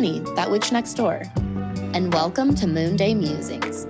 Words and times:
Danny, 0.00 0.20
that 0.34 0.50
witch 0.50 0.72
next 0.72 0.94
door, 0.94 1.20
and 1.92 2.10
welcome 2.10 2.54
to 2.54 2.66
Moon 2.66 2.96
Day 2.96 3.14
Musings, 3.14 3.84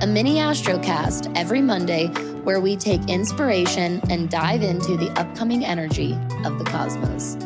a 0.00 0.06
mini 0.06 0.38
astrocast 0.38 1.32
every 1.36 1.62
Monday 1.62 2.08
where 2.42 2.58
we 2.58 2.74
take 2.74 3.08
inspiration 3.08 4.00
and 4.10 4.28
dive 4.28 4.64
into 4.64 4.96
the 4.96 5.12
upcoming 5.12 5.64
energy 5.64 6.14
of 6.44 6.58
the 6.58 6.64
cosmos. 6.64 7.36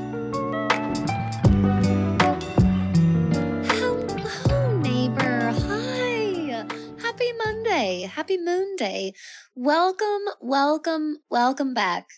Hello, 3.69 4.79
neighbor. 4.79 5.53
Hi. 5.67 6.65
Happy 7.03 7.33
Monday. 7.45 8.11
Happy 8.11 8.39
Moon 8.39 8.75
Day. 8.77 9.13
Welcome, 9.55 10.23
welcome, 10.41 11.19
welcome 11.29 11.75
back 11.75 12.09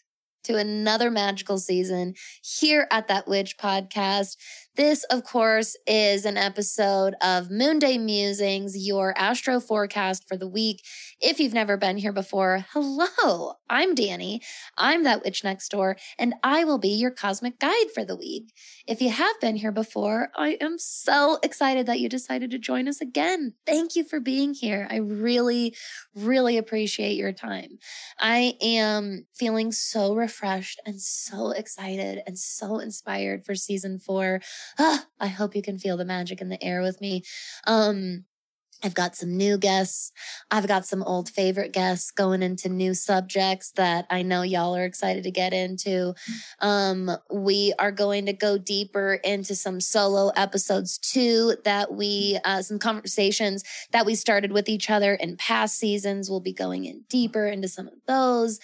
to 0.44 0.56
another 0.56 1.10
magical 1.10 1.58
season 1.58 2.14
here 2.42 2.86
at 2.90 3.08
That 3.08 3.28
Witch 3.28 3.56
podcast. 3.58 4.36
This, 4.76 5.04
of 5.04 5.24
course, 5.24 5.76
is 5.86 6.24
an 6.24 6.36
episode 6.36 7.14
of 7.20 7.50
Moon 7.50 7.78
Day 7.80 7.98
Musings, 7.98 8.76
your 8.76 9.12
astro 9.18 9.60
forecast 9.60 10.26
for 10.28 10.36
the 10.36 10.46
week. 10.48 10.82
If 11.20 11.38
you've 11.38 11.52
never 11.52 11.76
been 11.76 11.98
here 11.98 12.14
before, 12.14 12.64
hello, 12.72 13.54
I'm 13.68 13.94
Danny. 13.94 14.40
I'm 14.78 15.04
that 15.04 15.22
witch 15.22 15.44
next 15.44 15.68
door, 15.68 15.98
and 16.18 16.34
I 16.42 16.64
will 16.64 16.78
be 16.78 16.88
your 16.88 17.10
cosmic 17.10 17.58
guide 17.58 17.90
for 17.94 18.06
the 18.06 18.16
week. 18.16 18.54
If 18.86 19.02
you 19.02 19.10
have 19.10 19.38
been 19.38 19.56
here 19.56 19.70
before, 19.70 20.30
I 20.34 20.56
am 20.62 20.78
so 20.78 21.38
excited 21.42 21.84
that 21.86 22.00
you 22.00 22.08
decided 22.08 22.50
to 22.52 22.58
join 22.58 22.88
us 22.88 23.02
again. 23.02 23.52
Thank 23.66 23.96
you 23.96 24.02
for 24.02 24.18
being 24.18 24.54
here. 24.54 24.88
I 24.90 24.96
really, 24.96 25.74
really 26.14 26.56
appreciate 26.56 27.18
your 27.18 27.32
time. 27.32 27.78
I 28.18 28.54
am 28.62 29.26
feeling 29.34 29.72
so 29.72 30.14
refreshed 30.14 30.80
and 30.86 31.02
so 31.02 31.50
excited 31.50 32.22
and 32.26 32.38
so 32.38 32.78
inspired 32.78 33.44
for 33.44 33.54
season 33.54 33.98
four 33.98 34.40
ah, 34.78 35.04
I 35.18 35.26
hope 35.28 35.54
you 35.54 35.62
can 35.62 35.78
feel 35.78 35.96
the 35.96 36.04
magic 36.04 36.40
in 36.40 36.48
the 36.48 36.62
air 36.62 36.80
with 36.80 37.00
me. 37.00 37.22
Um, 37.66 38.24
I've 38.82 38.94
got 38.94 39.14
some 39.14 39.36
new 39.36 39.58
guests. 39.58 40.12
I've 40.50 40.66
got 40.66 40.86
some 40.86 41.02
old 41.02 41.28
favorite 41.28 41.72
guests 41.72 42.10
going 42.10 42.42
into 42.42 42.68
new 42.68 42.94
subjects 42.94 43.72
that 43.72 44.06
I 44.10 44.22
know 44.22 44.42
y'all 44.42 44.74
are 44.74 44.84
excited 44.84 45.24
to 45.24 45.30
get 45.30 45.52
into. 45.52 46.14
Um, 46.60 47.10
we 47.30 47.74
are 47.78 47.92
going 47.92 48.26
to 48.26 48.32
go 48.32 48.56
deeper 48.56 49.14
into 49.22 49.54
some 49.54 49.80
solo 49.80 50.28
episodes 50.30 50.98
too 50.98 51.56
that 51.64 51.92
we, 51.92 52.38
uh, 52.44 52.62
some 52.62 52.78
conversations 52.78 53.64
that 53.92 54.06
we 54.06 54.14
started 54.14 54.52
with 54.52 54.68
each 54.68 54.88
other 54.88 55.14
in 55.14 55.36
past 55.36 55.78
seasons. 55.78 56.30
We'll 56.30 56.40
be 56.40 56.52
going 56.52 56.84
in 56.84 57.04
deeper 57.08 57.46
into 57.46 57.68
some 57.68 57.88
of 57.88 57.94
those. 58.06 58.60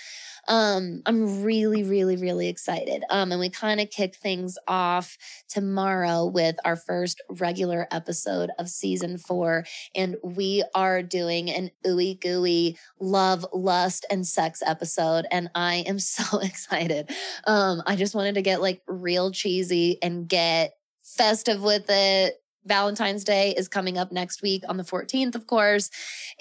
Um, 0.49 1.03
I'm 1.07 1.43
really, 1.43 1.83
really, 1.83 2.17
really 2.17 2.49
excited. 2.49 3.05
Um, 3.11 3.33
and 3.33 3.41
we 3.41 3.51
kind 3.51 3.81
of 3.81 3.91
kick 3.91 4.17
things 4.17 4.59
off 4.69 5.17
tomorrow 5.49 6.27
with 6.27 6.57
our 6.65 6.77
first 6.77 7.21
regular 7.29 7.87
episode 7.91 8.51
of 8.59 8.69
season 8.69 9.19
four. 9.19 9.65
And 9.95 10.17
we 10.23 10.65
are 10.75 11.03
doing 11.03 11.51
an 11.51 11.71
ooey 11.87 12.21
gooey 12.21 12.79
love, 13.01 13.45
lust, 13.53 14.07
and 14.11 14.27
sex 14.27 14.63
episode. 14.65 15.27
And 15.31 15.51
I 15.55 15.85
am 15.87 15.99
so 16.07 16.39
excited. 16.39 17.11
Um, 17.47 17.83
I 17.87 17.97
just 17.97 18.15
wanted 18.15 18.37
to 18.37 18.43
get 18.43 18.61
like 18.61 18.83
real 18.87 19.31
cheesy 19.31 19.99
and 20.03 20.29
get 20.29 20.75
festive 21.03 21.63
with 21.63 21.87
it 21.89 22.41
Valentine's 22.67 23.25
Day 23.25 23.55
is 23.57 23.69
coming 23.69 23.97
up 23.97 24.13
next 24.13 24.43
week 24.43 24.65
on 24.69 24.77
the 24.77 24.83
14th, 24.83 25.35
of 25.35 25.47
course. 25.47 25.91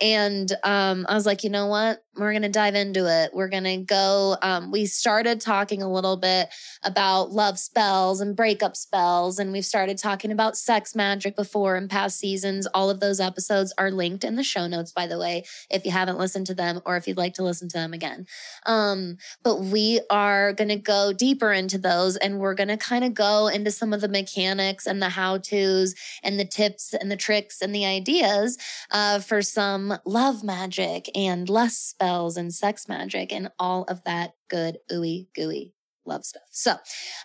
And 0.02 0.52
um, 0.64 1.06
I 1.08 1.14
was 1.14 1.26
like, 1.26 1.44
you 1.44 1.50
know 1.50 1.68
what? 1.68 2.04
We're 2.18 2.32
going 2.32 2.44
to 2.44 2.50
dive 2.50 2.76
into 2.76 3.08
it. 3.08 3.32
We're 3.34 3.50
going 3.50 3.66
to 3.66 3.78
go. 3.78 4.38
Um, 4.42 4.72
we 4.72 4.86
started 4.86 5.42
talking 5.42 5.82
a 5.82 5.92
little 5.92 6.16
bit 6.16 6.48
about 6.82 7.32
love 7.32 7.60
spells 7.60 8.22
and 8.22 8.36
breakup 8.36 8.78
spells. 8.78 9.38
And 9.38 9.52
we've 9.52 9.66
started 9.66 9.98
talking 9.98 10.32
about 10.32 10.56
sex 10.56 10.96
magic 10.96 11.36
before 11.36 11.76
in 11.76 11.90
past 11.90 12.18
seasons. 12.18 12.68
All 12.68 12.90
of 12.90 13.02
those 13.02 13.20
episodes 13.20 13.74
are 13.78 13.92
linked 13.92 14.24
in 14.24 14.36
the 14.36 14.44
show 14.44 14.66
notes, 14.66 14.94
by 14.94 15.08
the 15.08 15.20
way, 15.20 15.44
if 15.70 15.84
you 15.84 15.92
haven't 15.92 16.18
listened 16.18 16.48
to 16.48 16.54
them 16.54 16.82
or 16.86 16.96
if 16.96 17.06
you'd 17.06 17.18
like 17.18 17.34
to 17.34 17.44
listen 17.44 17.68
to 17.70 17.78
them 17.78 17.92
again. 17.92 18.28
Um, 18.66 19.18
but 19.44 19.60
we 19.60 20.00
are 20.10 20.54
going 20.54 20.70
to 20.70 20.78
go 20.78 21.12
deeper 21.12 21.52
into 21.52 21.78
those 21.78 22.16
and 22.16 22.40
we're 22.40 22.56
going 22.56 22.70
to 22.70 22.78
kind 22.78 23.04
of 23.04 23.14
go 23.14 23.48
into 23.48 23.72
some 23.72 23.92
of 23.92 24.00
the 24.00 24.08
mechanics 24.08 24.88
and 24.88 25.02
the 25.02 25.10
how 25.10 25.38
to's 25.38 25.96
and 26.24 26.40
the 26.40 26.46
tips 26.46 26.94
and 26.94 27.12
the 27.12 27.18
tricks 27.18 27.62
and 27.62 27.76
the 27.76 27.86
ideas 27.86 28.58
uh, 28.92 29.20
for 29.20 29.42
some 29.42 29.98
love 30.06 30.44
magic 30.44 31.10
and 31.14 31.50
lust 31.50 31.90
spells 31.90 32.05
and 32.38 32.54
sex 32.54 32.88
magic 32.88 33.32
and 33.32 33.52
all 33.60 33.84
of 33.86 34.04
that 34.04 34.34
good 34.50 34.78
ooey 34.92 35.28
gooey 35.36 35.74
love 36.06 36.24
stuff. 36.24 36.44
So 36.52 36.76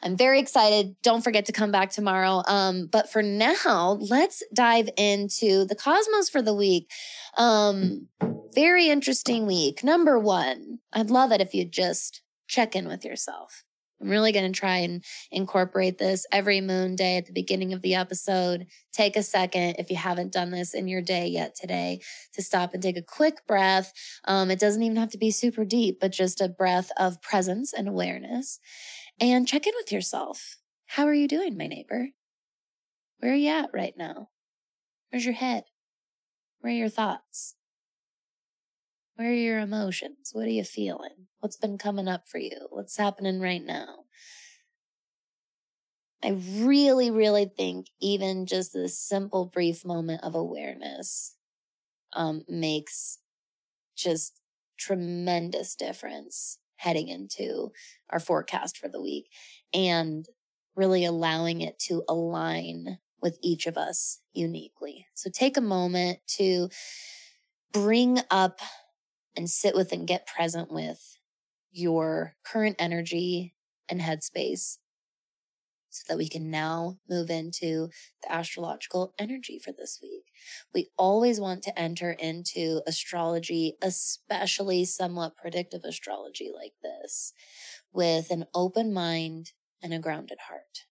I'm 0.02 0.16
very 0.16 0.40
excited. 0.40 0.96
Don't 1.02 1.22
forget 1.22 1.46
to 1.46 1.52
come 1.52 1.70
back 1.70 1.90
tomorrow. 1.90 2.42
Um, 2.46 2.88
but 2.90 3.10
for 3.10 3.22
now, 3.22 3.98
let's 4.00 4.42
dive 4.54 4.88
into 4.96 5.64
the 5.66 5.74
cosmos 5.74 6.30
for 6.30 6.42
the 6.42 6.54
week. 6.54 6.90
Um, 7.36 8.08
very 8.54 8.88
interesting 8.88 9.46
week. 9.46 9.84
Number 9.84 10.18
one, 10.18 10.78
I'd 10.92 11.10
love 11.10 11.32
it 11.32 11.40
if 11.40 11.54
you'd 11.54 11.72
just 11.72 12.22
check 12.48 12.74
in 12.74 12.88
with 12.88 13.04
yourself. 13.04 13.64
I'm 14.00 14.08
really 14.08 14.32
going 14.32 14.50
to 14.50 14.58
try 14.58 14.78
and 14.78 15.04
incorporate 15.30 15.98
this 15.98 16.26
every 16.32 16.60
moon 16.60 16.96
day 16.96 17.16
at 17.16 17.26
the 17.26 17.32
beginning 17.32 17.72
of 17.72 17.82
the 17.82 17.94
episode. 17.94 18.66
Take 18.92 19.16
a 19.16 19.22
second 19.22 19.76
if 19.78 19.90
you 19.90 19.96
haven't 19.96 20.32
done 20.32 20.50
this 20.50 20.74
in 20.74 20.88
your 20.88 21.02
day 21.02 21.26
yet 21.26 21.54
today 21.54 22.00
to 22.34 22.42
stop 22.42 22.72
and 22.72 22.82
take 22.82 22.96
a 22.96 23.02
quick 23.02 23.46
breath. 23.46 23.92
Um, 24.24 24.50
it 24.50 24.58
doesn't 24.58 24.82
even 24.82 24.96
have 24.96 25.10
to 25.10 25.18
be 25.18 25.30
super 25.30 25.64
deep, 25.64 25.98
but 26.00 26.12
just 26.12 26.40
a 26.40 26.48
breath 26.48 26.90
of 26.96 27.20
presence 27.20 27.72
and 27.72 27.88
awareness 27.88 28.58
and 29.20 29.46
check 29.46 29.66
in 29.66 29.74
with 29.76 29.92
yourself. 29.92 30.56
How 30.86 31.04
are 31.04 31.14
you 31.14 31.28
doing, 31.28 31.56
my 31.56 31.66
neighbor? 31.66 32.08
Where 33.18 33.32
are 33.32 33.36
you 33.36 33.50
at 33.50 33.70
right 33.74 33.94
now? 33.96 34.28
Where's 35.10 35.24
your 35.24 35.34
head? 35.34 35.64
Where 36.60 36.72
are 36.72 36.76
your 36.76 36.88
thoughts? 36.88 37.54
Where 39.20 39.32
are 39.32 39.34
your 39.34 39.58
emotions? 39.58 40.30
What 40.32 40.46
are 40.46 40.50
you 40.50 40.64
feeling? 40.64 41.26
What's 41.40 41.58
been 41.58 41.76
coming 41.76 42.08
up 42.08 42.26
for 42.26 42.38
you? 42.38 42.56
What's 42.70 42.96
happening 42.96 43.38
right 43.38 43.62
now? 43.62 44.04
I 46.24 46.38
really, 46.56 47.10
really 47.10 47.44
think 47.44 47.88
even 48.00 48.46
just 48.46 48.72
this 48.72 48.98
simple, 48.98 49.44
brief 49.44 49.84
moment 49.84 50.24
of 50.24 50.34
awareness 50.34 51.36
um, 52.14 52.44
makes 52.48 53.18
just 53.94 54.40
tremendous 54.78 55.74
difference 55.74 56.56
heading 56.76 57.08
into 57.08 57.72
our 58.08 58.20
forecast 58.20 58.78
for 58.78 58.88
the 58.88 59.02
week 59.02 59.26
and 59.74 60.24
really 60.76 61.04
allowing 61.04 61.60
it 61.60 61.78
to 61.80 62.04
align 62.08 62.96
with 63.20 63.38
each 63.42 63.66
of 63.66 63.76
us 63.76 64.20
uniquely. 64.32 65.08
So 65.12 65.28
take 65.28 65.58
a 65.58 65.60
moment 65.60 66.20
to 66.38 66.70
bring 67.72 68.18
up 68.30 68.60
and 69.36 69.48
sit 69.48 69.74
with 69.74 69.92
and 69.92 70.06
get 70.06 70.26
present 70.26 70.70
with 70.70 71.18
your 71.70 72.34
current 72.44 72.76
energy 72.78 73.54
and 73.88 74.00
headspace 74.00 74.78
so 75.90 76.04
that 76.08 76.18
we 76.18 76.28
can 76.28 76.50
now 76.50 76.98
move 77.08 77.30
into 77.30 77.88
the 78.22 78.32
astrological 78.32 79.12
energy 79.18 79.58
for 79.58 79.72
this 79.72 79.98
week. 80.00 80.24
We 80.72 80.88
always 80.96 81.40
want 81.40 81.62
to 81.64 81.78
enter 81.78 82.12
into 82.12 82.80
astrology, 82.86 83.76
especially 83.82 84.84
somewhat 84.84 85.36
predictive 85.36 85.82
astrology 85.84 86.50
like 86.54 86.74
this, 86.82 87.32
with 87.92 88.30
an 88.30 88.46
open 88.54 88.92
mind 88.92 89.52
and 89.82 89.92
a 89.92 89.98
grounded 89.98 90.38
heart. 90.48 90.84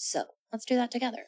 So 0.00 0.24
Let's 0.52 0.64
do 0.64 0.76
that 0.76 0.90
together. 0.90 1.26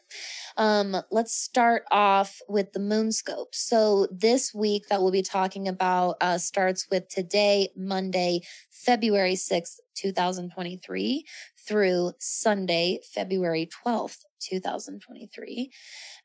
Um, 0.57 0.97
let's 1.13 1.33
start 1.33 1.85
off 1.93 2.41
with 2.49 2.73
the 2.73 2.81
moon 2.81 3.13
scope. 3.13 3.55
So 3.55 4.09
this 4.11 4.53
week 4.53 4.89
that 4.89 5.01
we'll 5.01 5.13
be 5.13 5.23
talking 5.23 5.69
about 5.69 6.17
uh, 6.21 6.39
starts 6.39 6.89
with 6.91 7.09
today, 7.09 7.69
Monday, 7.77 8.41
February 8.71 9.35
6th, 9.35 9.77
2023 9.95 11.25
through 11.69 12.13
Sunday, 12.19 12.99
February 13.15 13.69
12th, 13.87 14.25
2023. 14.41 15.71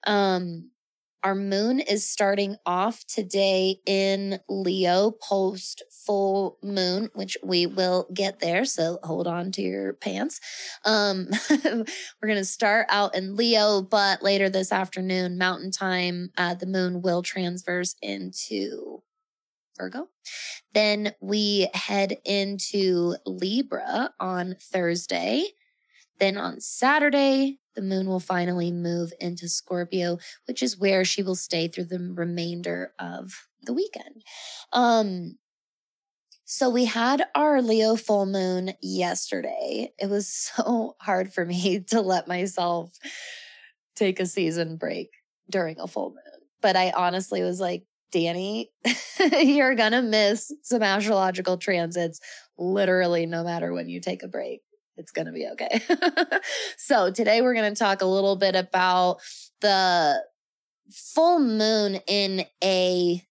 Um, 0.08 0.72
our 1.24 1.36
moon 1.36 1.80
is 1.80 2.08
starting 2.08 2.58
off 2.66 3.06
today 3.06 3.80
in 3.86 4.40
Leo 4.48 5.12
post 5.12 5.84
full 5.90 6.58
moon, 6.64 7.10
which 7.14 7.38
we 7.44 7.66
will 7.66 8.08
get 8.14 8.40
there. 8.40 8.66
So 8.66 9.00
hold 9.04 9.28
on 9.28 9.52
to 9.54 9.62
your 9.62 9.94
pants. 9.94 10.40
Um, 10.86 11.28
we're 11.64 12.28
going 12.28 12.36
to 12.38 12.46
start 12.46 12.88
out 12.90 13.16
in 13.16 13.36
Leo, 13.36 13.82
but 13.82 14.24
later 14.24 14.50
this 14.50 14.72
afternoon, 14.72 15.38
mountain 15.38 15.72
time, 15.72 16.32
uh, 16.38 16.54
the 16.54 16.66
moon 16.66 17.02
will 17.02 17.24
transverse 17.24 17.96
into 18.02 19.02
Virgo. 19.78 20.10
Then 20.74 21.14
we 21.22 21.68
head 21.74 22.18
into 22.26 23.16
Libra 23.26 24.14
on 24.20 24.56
Thursday. 24.62 25.46
Then 26.20 26.38
on 26.38 26.60
Saturday, 26.60 27.60
the 27.76 27.82
moon 27.82 28.08
will 28.08 28.20
finally 28.20 28.72
move 28.72 29.14
into 29.20 29.48
Scorpio, 29.48 30.18
which 30.48 30.64
is 30.64 30.78
where 30.78 31.06
she 31.06 31.22
will 31.22 31.36
stay 31.36 31.68
through 31.68 31.86
the 31.86 32.00
remainder 32.00 32.94
of 32.98 33.48
the 33.64 33.74
weekend. 33.74 34.24
Um, 34.74 35.38
so 36.50 36.70
we 36.70 36.86
had 36.86 37.26
our 37.36 37.62
Leo 37.62 37.98
full 37.98 38.26
moon 38.26 38.72
yesterday. 38.82 39.92
It 40.00 40.10
was 40.10 40.28
so 40.56 40.96
hard 41.00 41.34
for 41.34 41.46
me 41.46 41.82
to 41.90 42.02
let 42.02 42.28
myself 42.28 42.94
take 43.96 44.20
a 44.20 44.26
season 44.26 44.78
break 44.78 45.10
during 45.50 45.80
a 45.80 45.88
full 45.88 46.12
moon. 46.12 46.48
But 46.62 46.76
I 46.76 46.92
honestly 46.92 47.44
was 47.44 47.60
like, 47.60 47.84
Danny, 48.12 48.72
you're 49.32 49.76
going 49.76 49.92
to 49.92 50.02
miss 50.02 50.54
some 50.64 50.82
astrological 50.82 51.58
transits 51.58 52.22
literally 52.58 53.26
no 53.26 53.44
matter 53.44 53.74
when 53.74 53.90
you 53.90 54.00
take 54.00 54.24
a 54.24 54.28
break. 54.30 54.62
It's 54.98 55.12
going 55.12 55.28
to 55.28 55.32
be 55.32 55.48
okay. 55.48 55.82
so 56.78 57.12
today 57.12 57.42
we're 57.42 57.54
going 57.54 57.74
to 57.74 57.80
talk 57.80 58.02
a 58.02 58.06
little 58.06 58.36
bit 58.36 58.56
about 58.56 59.20
the 59.62 60.24
full 60.90 61.40
moon 61.40 62.00
in 62.08 62.46
a 62.64 63.22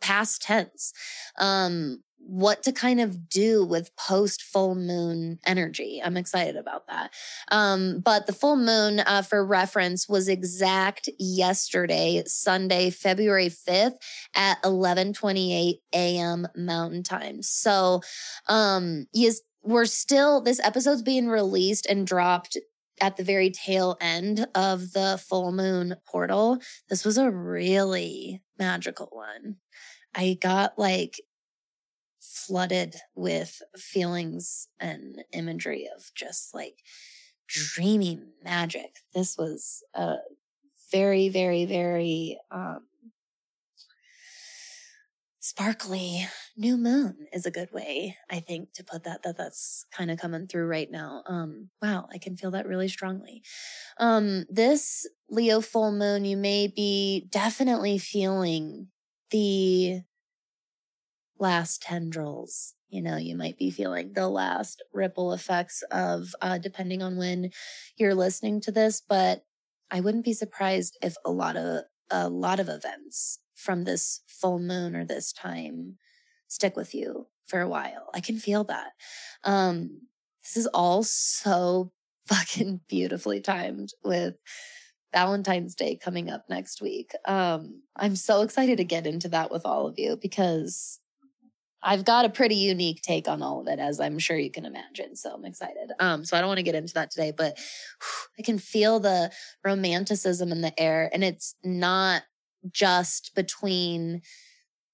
past 0.00 0.42
tense. 0.42 0.92
Um, 1.38 2.02
what 2.22 2.62
to 2.62 2.72
kind 2.72 3.00
of 3.00 3.28
do 3.28 3.64
with 3.64 3.94
post 3.96 4.42
full 4.42 4.74
moon 4.74 5.38
energy. 5.44 6.00
I'm 6.04 6.16
excited 6.16 6.56
about 6.56 6.86
that. 6.86 7.12
Um, 7.50 8.00
but 8.00 8.26
the 8.26 8.32
full 8.32 8.56
moon, 8.56 9.00
uh, 9.00 9.22
for 9.22 9.44
reference, 9.44 10.08
was 10.08 10.28
exact 10.28 11.08
yesterday, 11.18 12.22
Sunday, 12.26 12.90
February 12.90 13.48
5th 13.48 13.96
at 14.34 14.62
11:28 14.62 15.80
a.m. 15.92 16.46
Mountain 16.54 17.02
Time. 17.02 17.42
So, 17.42 18.02
um, 18.46 19.06
yes, 19.12 19.40
we're 19.62 19.84
still 19.84 20.40
this 20.40 20.60
episode's 20.60 21.02
being 21.02 21.28
released 21.28 21.86
and 21.86 22.06
dropped 22.06 22.56
at 23.00 23.16
the 23.16 23.24
very 23.24 23.50
tail 23.50 23.96
end 24.00 24.46
of 24.54 24.92
the 24.92 25.22
full 25.26 25.52
moon 25.52 25.96
portal. 26.06 26.58
This 26.88 27.04
was 27.04 27.18
a 27.18 27.30
really 27.30 28.42
magical 28.58 29.08
one. 29.12 29.56
I 30.14 30.36
got 30.40 30.78
like 30.78 31.20
flooded 32.20 32.96
with 33.14 33.62
feelings 33.76 34.68
and 34.78 35.24
imagery 35.32 35.88
of 35.94 36.10
just 36.14 36.54
like 36.54 36.76
dreamy 37.48 38.20
magic. 38.44 38.96
This 39.14 39.36
was 39.38 39.82
a 39.94 40.16
very, 40.92 41.28
very, 41.28 41.64
very 41.64 42.38
um, 42.50 42.80
sparkly 45.40 46.28
new 46.56 46.76
moon 46.76 47.26
is 47.32 47.46
a 47.46 47.50
good 47.50 47.72
way, 47.72 48.16
I 48.30 48.40
think, 48.40 48.74
to 48.74 48.84
put 48.84 49.04
that. 49.04 49.22
That 49.22 49.38
that's 49.38 49.86
kind 49.90 50.10
of 50.10 50.18
coming 50.18 50.46
through 50.46 50.66
right 50.66 50.90
now. 50.90 51.22
Um, 51.26 51.70
wow, 51.82 52.08
I 52.12 52.18
can 52.18 52.36
feel 52.36 52.50
that 52.52 52.66
really 52.66 52.88
strongly. 52.88 53.42
Um, 53.98 54.44
this 54.50 55.08
Leo 55.30 55.60
full 55.60 55.92
moon, 55.92 56.24
you 56.24 56.36
may 56.36 56.68
be 56.68 57.26
definitely 57.30 57.98
feeling 57.98 58.88
the 59.30 60.02
last 61.38 61.82
tendrils. 61.82 62.74
You 62.90 63.02
know, 63.02 63.16
you 63.16 63.36
might 63.36 63.56
be 63.56 63.70
feeling 63.70 64.12
the 64.12 64.28
last 64.28 64.82
ripple 64.92 65.32
effects 65.32 65.82
of, 65.90 66.34
uh, 66.42 66.58
depending 66.58 67.02
on 67.02 67.16
when 67.16 67.50
you're 67.96 68.14
listening 68.14 68.60
to 68.62 68.72
this, 68.72 69.00
but 69.08 69.44
I 69.90 70.00
wouldn't 70.00 70.24
be 70.24 70.32
surprised 70.32 70.98
if 71.00 71.14
a 71.24 71.30
lot 71.30 71.56
of, 71.56 71.84
a 72.10 72.28
lot 72.28 72.58
of 72.58 72.68
events 72.68 73.38
from 73.60 73.84
this 73.84 74.22
full 74.26 74.58
moon 74.58 74.96
or 74.96 75.04
this 75.04 75.32
time 75.32 75.96
stick 76.48 76.76
with 76.76 76.94
you 76.94 77.26
for 77.46 77.60
a 77.60 77.68
while. 77.68 78.08
I 78.14 78.20
can 78.20 78.38
feel 78.38 78.64
that. 78.64 78.92
Um, 79.44 80.02
this 80.42 80.56
is 80.56 80.66
all 80.68 81.02
so 81.02 81.92
fucking 82.26 82.80
beautifully 82.88 83.40
timed 83.40 83.92
with 84.04 84.36
Valentine's 85.12 85.74
Day 85.74 85.96
coming 85.96 86.30
up 86.30 86.44
next 86.48 86.80
week. 86.80 87.12
Um, 87.26 87.82
I'm 87.96 88.14
so 88.14 88.42
excited 88.42 88.78
to 88.78 88.84
get 88.84 89.06
into 89.06 89.28
that 89.30 89.50
with 89.50 89.66
all 89.66 89.86
of 89.86 89.98
you 89.98 90.16
because 90.16 91.00
I've 91.82 92.04
got 92.04 92.24
a 92.24 92.30
pretty 92.30 92.56
unique 92.56 93.02
take 93.02 93.26
on 93.26 93.42
all 93.42 93.60
of 93.60 93.66
it, 93.66 93.78
as 93.78 94.00
I'm 94.00 94.18
sure 94.18 94.36
you 94.36 94.50
can 94.50 94.66
imagine. 94.66 95.16
So 95.16 95.32
I'm 95.32 95.44
excited. 95.44 95.90
Um, 95.98 96.24
so 96.24 96.36
I 96.36 96.40
don't 96.40 96.48
want 96.48 96.58
to 96.58 96.64
get 96.64 96.74
into 96.74 96.94
that 96.94 97.10
today, 97.10 97.32
but 97.36 97.56
whew, 97.56 98.28
I 98.38 98.42
can 98.42 98.58
feel 98.58 99.00
the 99.00 99.32
romanticism 99.64 100.52
in 100.52 100.60
the 100.60 100.78
air, 100.80 101.10
and 101.12 101.24
it's 101.24 101.54
not 101.64 102.22
just 102.72 103.34
between 103.34 104.22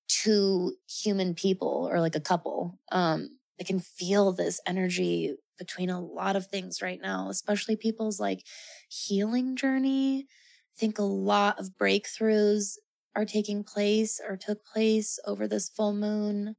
two 0.09 0.75
human 0.89 1.35
people 1.35 1.89
or 1.91 2.01
like 2.01 2.17
a 2.17 2.21
couple. 2.21 2.79
Um, 2.93 3.39
I 3.61 3.65
can 3.65 3.81
feel 3.81 4.33
this 4.33 4.61
energy 4.67 5.35
between 5.59 5.91
a 5.91 6.01
lot 6.01 6.37
of 6.37 6.47
things 6.47 6.83
right 6.83 7.01
now, 7.01 7.29
especially 7.31 7.77
people's 7.77 8.21
like 8.21 8.45
healing 8.89 9.57
journey. 9.57 10.27
I 10.29 10.79
think 10.79 10.99
a 10.99 11.03
lot 11.03 11.59
of 11.59 11.71
breakthroughs 11.81 12.77
are 13.15 13.25
taking 13.25 13.65
place 13.65 14.21
or 14.27 14.37
took 14.37 14.65
place 14.65 15.19
over 15.27 15.49
this 15.49 15.71
full 15.71 15.95
moon 15.95 16.55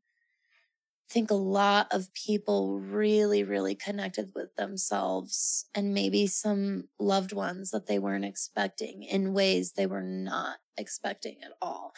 think 1.09 1.31
a 1.31 1.36
lot 1.36 1.88
of 1.92 2.13
people 2.13 2.80
really, 2.80 3.44
really 3.44 3.75
connected 3.75 4.31
with 4.36 4.56
themselves 4.56 5.65
and 5.74 5.94
maybe 5.94 6.27
some 6.27 6.89
loved 7.00 7.31
ones 7.31 7.71
that 7.71 7.88
they 7.88 7.98
weren't 7.98 8.25
expecting 8.25 9.04
in 9.04 9.33
ways 9.33 9.71
they 9.71 9.86
were 9.86 10.01
not 10.01 10.57
expecting 10.77 11.38
at 11.44 11.54
all. 11.62 11.94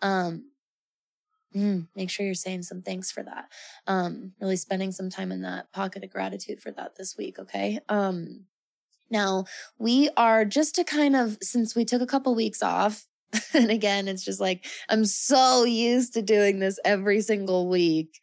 Um, 0.00 0.50
mm, 1.54 1.88
make 1.94 2.08
sure 2.08 2.24
you're 2.24 2.34
saying 2.34 2.62
some 2.62 2.80
thanks 2.80 3.10
for 3.10 3.22
that. 3.22 3.48
Um, 3.86 4.32
really 4.40 4.56
spending 4.56 4.92
some 4.92 5.10
time 5.10 5.30
in 5.30 5.42
that 5.42 5.70
pocket 5.72 6.02
of 6.02 6.10
gratitude 6.10 6.62
for 6.62 6.70
that 6.72 6.96
this 6.96 7.16
week. 7.18 7.38
Okay. 7.38 7.80
Um, 7.90 8.46
now 9.10 9.44
we 9.78 10.08
are 10.16 10.46
just 10.46 10.74
to 10.76 10.84
kind 10.84 11.14
of, 11.14 11.36
since 11.42 11.76
we 11.76 11.84
took 11.84 12.00
a 12.00 12.06
couple 12.06 12.34
weeks 12.34 12.62
off, 12.62 13.06
and 13.54 13.70
again, 13.70 14.08
it's 14.08 14.24
just 14.24 14.40
like, 14.40 14.64
I'm 14.88 15.04
so 15.04 15.64
used 15.64 16.14
to 16.14 16.22
doing 16.22 16.60
this 16.60 16.78
every 16.84 17.20
single 17.20 17.68
week 17.68 18.20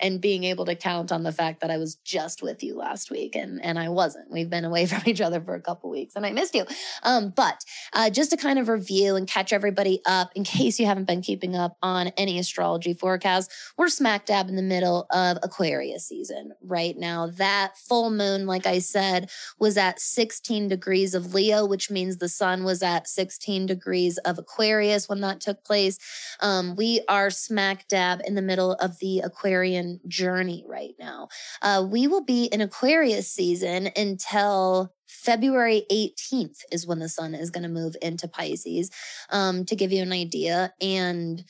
and 0.00 0.20
being 0.20 0.44
able 0.44 0.64
to 0.64 0.74
count 0.74 1.12
on 1.12 1.22
the 1.22 1.32
fact 1.32 1.60
that 1.60 1.70
I 1.70 1.78
was 1.78 1.96
just 1.96 2.42
with 2.42 2.62
you 2.62 2.76
last 2.76 3.10
week 3.10 3.36
and 3.36 3.62
and 3.62 3.78
I 3.78 3.88
wasn't. 3.88 4.30
We've 4.30 4.50
been 4.50 4.64
away 4.64 4.86
from 4.94 5.02
each 5.06 5.20
other 5.20 5.40
for 5.40 5.54
a 5.54 5.60
couple 5.60 5.90
weeks 5.90 6.16
and 6.16 6.26
I 6.26 6.32
missed 6.32 6.54
you. 6.54 6.64
Um, 7.02 7.30
but 7.30 7.64
uh, 7.92 8.10
just 8.10 8.30
to 8.30 8.36
kind 8.36 8.58
of 8.58 8.68
review 8.68 9.16
and 9.16 9.26
catch 9.26 9.52
everybody 9.52 10.00
up 10.06 10.30
in 10.34 10.44
case 10.44 10.78
you 10.78 10.86
haven't 10.86 11.06
been 11.06 11.22
keeping 11.22 11.54
up 11.54 11.76
on 11.82 12.08
any 12.16 12.38
astrology 12.38 12.94
forecast, 12.94 13.50
we're 13.76 13.88
smack 13.88 14.26
dab 14.26 14.48
in 14.48 14.56
the 14.56 14.62
middle 14.62 15.06
of 15.10 15.38
Aquarius 15.42 16.06
season 16.06 16.52
right 16.62 16.96
now. 16.96 17.28
That 17.28 17.76
full 17.76 18.10
moon, 18.10 18.46
like 18.46 18.66
I 18.66 18.80
said, 18.80 19.30
was 19.58 19.76
at 19.76 20.00
16 20.00 20.68
degrees 20.68 21.14
of 21.14 21.34
Leo, 21.34 21.64
which 21.64 21.90
means 21.90 22.16
the 22.16 22.28
sun 22.28 22.64
was 22.64 22.82
at 22.82 23.08
16 23.08 23.66
degrees 23.66 24.18
of 24.18 24.38
Aquarius 24.38 25.08
when 25.08 25.20
that 25.20 25.40
took 25.40 25.64
place. 25.64 25.98
Um, 26.40 26.74
we 26.76 27.02
are 27.08 27.30
smack 27.30 27.88
dab 27.88 28.20
in 28.26 28.34
the 28.34 28.42
middle 28.42 28.72
of 28.74 28.98
the 28.98 29.20
Aquarian 29.20 29.83
journey 30.08 30.64
right 30.66 30.94
now. 30.98 31.28
Uh, 31.62 31.86
we 31.88 32.06
will 32.06 32.24
be 32.24 32.44
in 32.46 32.60
Aquarius 32.60 33.30
season 33.30 33.90
until 33.96 34.92
February 35.06 35.84
18th 35.90 36.58
is 36.72 36.86
when 36.86 36.98
the 36.98 37.08
sun 37.08 37.34
is 37.34 37.50
going 37.50 37.62
to 37.62 37.68
move 37.68 37.96
into 38.02 38.28
Pisces, 38.28 38.90
um, 39.30 39.64
to 39.64 39.76
give 39.76 39.92
you 39.92 40.02
an 40.02 40.12
idea. 40.12 40.72
And 40.80 41.44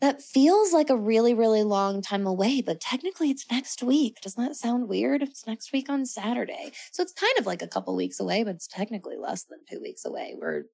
that 0.00 0.22
feels 0.22 0.72
like 0.72 0.90
a 0.90 0.96
really, 0.96 1.34
really 1.34 1.64
long 1.64 2.02
time 2.02 2.26
away, 2.26 2.62
but 2.62 2.80
technically 2.80 3.30
it's 3.30 3.50
next 3.50 3.82
week. 3.82 4.20
Doesn't 4.22 4.42
that 4.42 4.54
sound 4.54 4.88
weird? 4.88 5.22
It's 5.22 5.46
next 5.46 5.72
week 5.72 5.90
on 5.90 6.06
Saturday. 6.06 6.70
So 6.92 7.02
it's 7.02 7.12
kind 7.12 7.32
of 7.38 7.46
like 7.46 7.62
a 7.62 7.68
couple 7.68 7.96
weeks 7.96 8.20
away, 8.20 8.44
but 8.44 8.54
it's 8.54 8.68
technically 8.68 9.16
less 9.16 9.44
than 9.44 9.58
two 9.68 9.80
weeks 9.80 10.04
away. 10.04 10.36
We're 10.40 10.64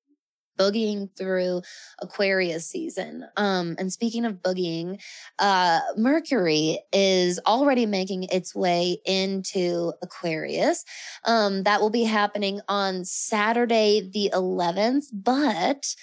boogieing 0.58 1.08
through 1.16 1.62
Aquarius 2.00 2.66
season. 2.66 3.24
Um, 3.36 3.76
and 3.78 3.92
speaking 3.92 4.24
of 4.24 4.42
boogieing, 4.42 5.00
uh, 5.38 5.80
Mercury 5.96 6.80
is 6.92 7.40
already 7.46 7.86
making 7.86 8.24
its 8.24 8.54
way 8.54 8.98
into 9.04 9.92
Aquarius. 10.02 10.84
Um, 11.24 11.62
that 11.64 11.80
will 11.80 11.90
be 11.90 12.04
happening 12.04 12.60
on 12.68 13.04
Saturday, 13.04 14.10
the 14.12 14.30
11th, 14.34 15.06
but 15.12 15.94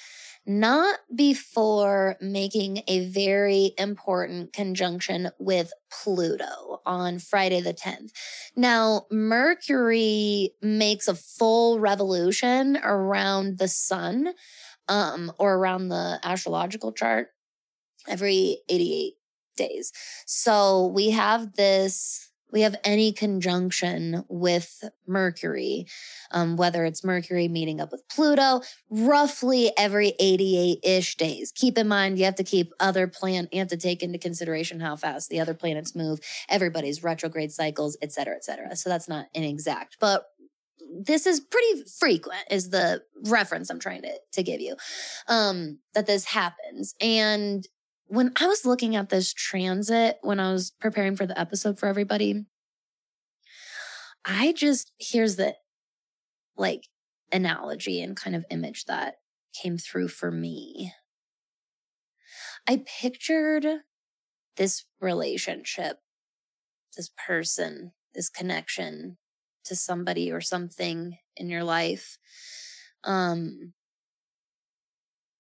not 0.46 1.00
before 1.16 2.18
making 2.20 2.82
a 2.88 3.08
very 3.10 3.74
important 3.78 4.54
conjunction 4.54 5.30
with 5.40 5.72
Pluto 5.92 6.71
on 6.86 7.20
Friday 7.20 7.62
the 7.62 7.74
10th. 7.74 8.12
Now, 8.56 9.06
Mercury 9.12 10.52
makes 10.62 11.08
a 11.08 11.16
full 11.16 11.80
revolution 11.80 12.78
around 12.84 13.58
the 13.58 13.68
sun 13.68 14.34
um, 14.88 15.32
or 15.38 15.56
around 15.56 15.90
the 15.90 16.20
astrological 16.24 16.92
chart 16.92 17.30
every 18.08 18.60
88 18.70 19.14
days. 19.58 19.92
So 20.26 20.88
we 20.88 21.12
have 21.12 21.54
this 21.56 22.31
we 22.52 22.62
have 22.62 22.76
any 22.84 23.12
conjunction 23.12 24.24
with 24.28 24.84
Mercury, 25.08 25.88
um, 26.32 26.58
whether 26.58 26.86
it's 26.86 27.04
Mercury 27.04 27.48
meeting 27.48 27.80
up 27.80 27.92
with 27.92 28.08
Pluto, 28.10 28.62
roughly 28.90 29.72
every 29.78 30.14
88 30.20 30.80
ish 30.84 31.16
days. 31.18 31.52
Keep 31.54 31.78
in 31.78 31.88
mind, 31.88 32.20
you 32.20 32.26
have 32.26 32.36
to 32.36 32.44
keep 32.44 32.74
other 32.80 33.08
planet, 33.08 33.50
you 33.54 33.60
have 33.60 33.70
to 33.70 33.78
take 33.78 34.04
into 34.04 34.18
consideration 34.18 34.80
how 34.80 34.96
fast 34.96 35.30
the 35.30 35.40
other 35.40 35.54
planets 35.54 35.96
move, 35.96 36.20
everybody's 36.50 37.04
retrograde 37.04 37.52
cycles, 37.52 37.98
et 38.02 38.12
cetera, 38.12 38.36
et 38.36 38.44
cetera. 38.44 38.76
So 38.76 38.90
that's 38.90 39.08
not 39.08 39.28
inexact, 39.34 39.98
but 40.00 40.26
this 40.94 41.26
is 41.26 41.40
pretty 41.40 41.84
frequent 42.00 42.44
is 42.50 42.70
the 42.70 43.02
reference 43.26 43.70
I'm 43.70 43.80
trying 43.80 44.02
to, 44.02 44.14
to 44.34 44.44
give 44.44 44.60
you, 44.60 44.76
um, 45.28 45.80
that 45.94 46.06
this 46.06 46.26
happens. 46.26 46.96
And 47.00 47.66
when 48.12 48.34
I 48.42 48.46
was 48.46 48.66
looking 48.66 48.98
at 48.98 49.08
this 49.08 49.34
transit, 49.34 50.18
when 50.22 50.38
I 50.38 50.52
was 50.52 50.74
preparing 50.82 51.16
for 51.16 51.26
the 51.26 51.40
episode 51.40 51.80
for 51.80 51.86
everybody, 51.86 52.44
I 54.26 54.52
just, 54.52 54.92
here's 55.00 55.38
the, 55.38 55.56
like, 56.58 56.90
analogy 57.32 58.02
and 58.02 58.18
kind 58.18 58.36
of 58.36 58.44
image 58.52 58.84
that 58.86 59.16
came 59.54 59.78
through 59.78 60.10
for 60.10 60.30
me. 60.30 60.92
I 62.68 62.84
pictured 63.00 63.66
this 64.58 64.84
relationship, 65.00 66.00
this 66.98 67.12
person, 67.26 67.94
this 68.14 68.28
connection 68.28 69.20
to 69.64 69.74
somebody 69.74 70.34
or 70.34 70.42
something 70.42 71.18
in 71.38 71.50
your 71.50 71.64
life. 71.64 72.18
Um, 73.06 73.72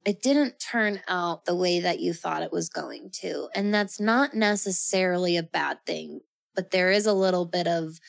it 0.05 0.21
didn't 0.21 0.59
turn 0.59 1.01
out 1.07 1.45
the 1.45 1.55
way 1.55 1.79
that 1.79 1.99
you 1.99 2.13
thought 2.13 2.43
it 2.43 2.51
was 2.51 2.69
going 2.69 3.09
to. 3.21 3.49
And 3.55 3.73
that's 3.73 3.99
not 3.99 4.33
necessarily 4.33 5.37
a 5.37 5.43
bad 5.43 5.85
thing, 5.85 6.21
but 6.55 6.71
there 6.71 6.91
is 6.91 7.05
a 7.05 7.13
little 7.13 7.45
bit 7.45 7.67
of 7.67 7.99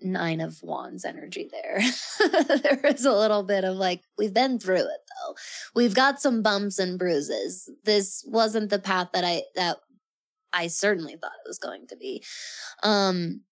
nine 0.00 0.40
of 0.40 0.62
wands 0.62 1.04
energy 1.04 1.50
there. 1.50 1.80
there 2.62 2.80
is 2.86 3.04
a 3.04 3.12
little 3.12 3.42
bit 3.42 3.64
of 3.64 3.76
like, 3.76 4.02
we've 4.16 4.34
been 4.34 4.60
through 4.60 4.76
it 4.76 4.84
though. 4.86 5.34
We've 5.74 5.94
got 5.94 6.20
some 6.20 6.42
bumps 6.42 6.78
and 6.78 6.98
bruises. 6.98 7.68
This 7.84 8.24
wasn't 8.26 8.70
the 8.70 8.78
path 8.78 9.08
that 9.14 9.24
I, 9.24 9.42
that 9.56 9.78
I 10.52 10.68
certainly 10.68 11.16
thought 11.16 11.32
it 11.44 11.48
was 11.48 11.58
going 11.58 11.88
to 11.88 11.96
be. 11.96 12.22
Um, 12.84 13.42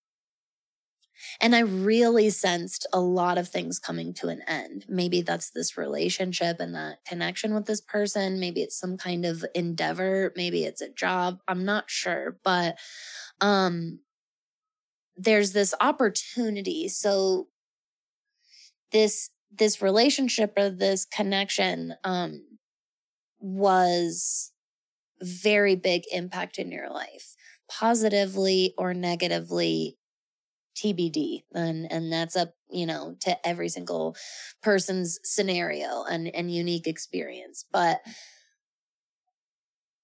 and 1.41 1.55
I 1.55 1.61
really 1.61 2.31
sensed 2.31 2.87
a 2.93 3.01
lot 3.01 3.39
of 3.39 3.49
things 3.49 3.79
coming 3.79 4.15
to 4.15 4.29
an 4.29 4.43
end. 4.47 4.85
Maybe 4.89 5.23
that's 5.23 5.51
this 5.51 5.77
relationship 5.77 6.59
and 6.61 6.75
that 6.75 7.05
connection 7.07 7.55
with 7.55 7.67
this 7.67 7.81
person. 7.81 8.41
Maybe 8.41 8.63
it's 8.63 8.79
some 8.79 8.97
kind 8.97 9.25
of 9.25 9.45
endeavor. 9.55 10.33
Maybe 10.37 10.65
it's 10.65 10.81
a 10.81 10.89
job. 10.93 11.41
I'm 11.49 11.65
not 11.65 11.91
sure, 11.91 12.39
but, 12.45 12.79
um, 13.41 14.01
there's 15.17 15.53
this 15.53 15.75
opportunity. 15.81 16.89
So 16.89 17.49
this, 18.93 19.31
this 19.51 19.81
relationship 19.81 20.55
or 20.57 20.71
this 20.71 21.05
connection, 21.07 21.95
um, 22.05 22.43
was 23.39 24.53
very 25.23 25.77
big 25.77 26.03
impact 26.13 26.59
in 26.59 26.71
your 26.71 26.91
life, 26.91 27.37
positively 27.71 28.75
or 28.77 28.93
negatively 28.93 29.97
TBD. 30.77 31.43
And, 31.55 31.91
and 31.91 32.13
that's 32.13 32.37
up, 32.37 32.55
you 32.71 32.87
know, 32.87 33.17
to 33.21 33.47
every 33.47 33.69
single 33.69 34.17
person's 34.63 35.19
scenario 35.25 36.05
and, 36.05 36.29
and 36.29 36.53
unique 36.53 36.87
experience. 36.87 37.65
But 37.73 38.01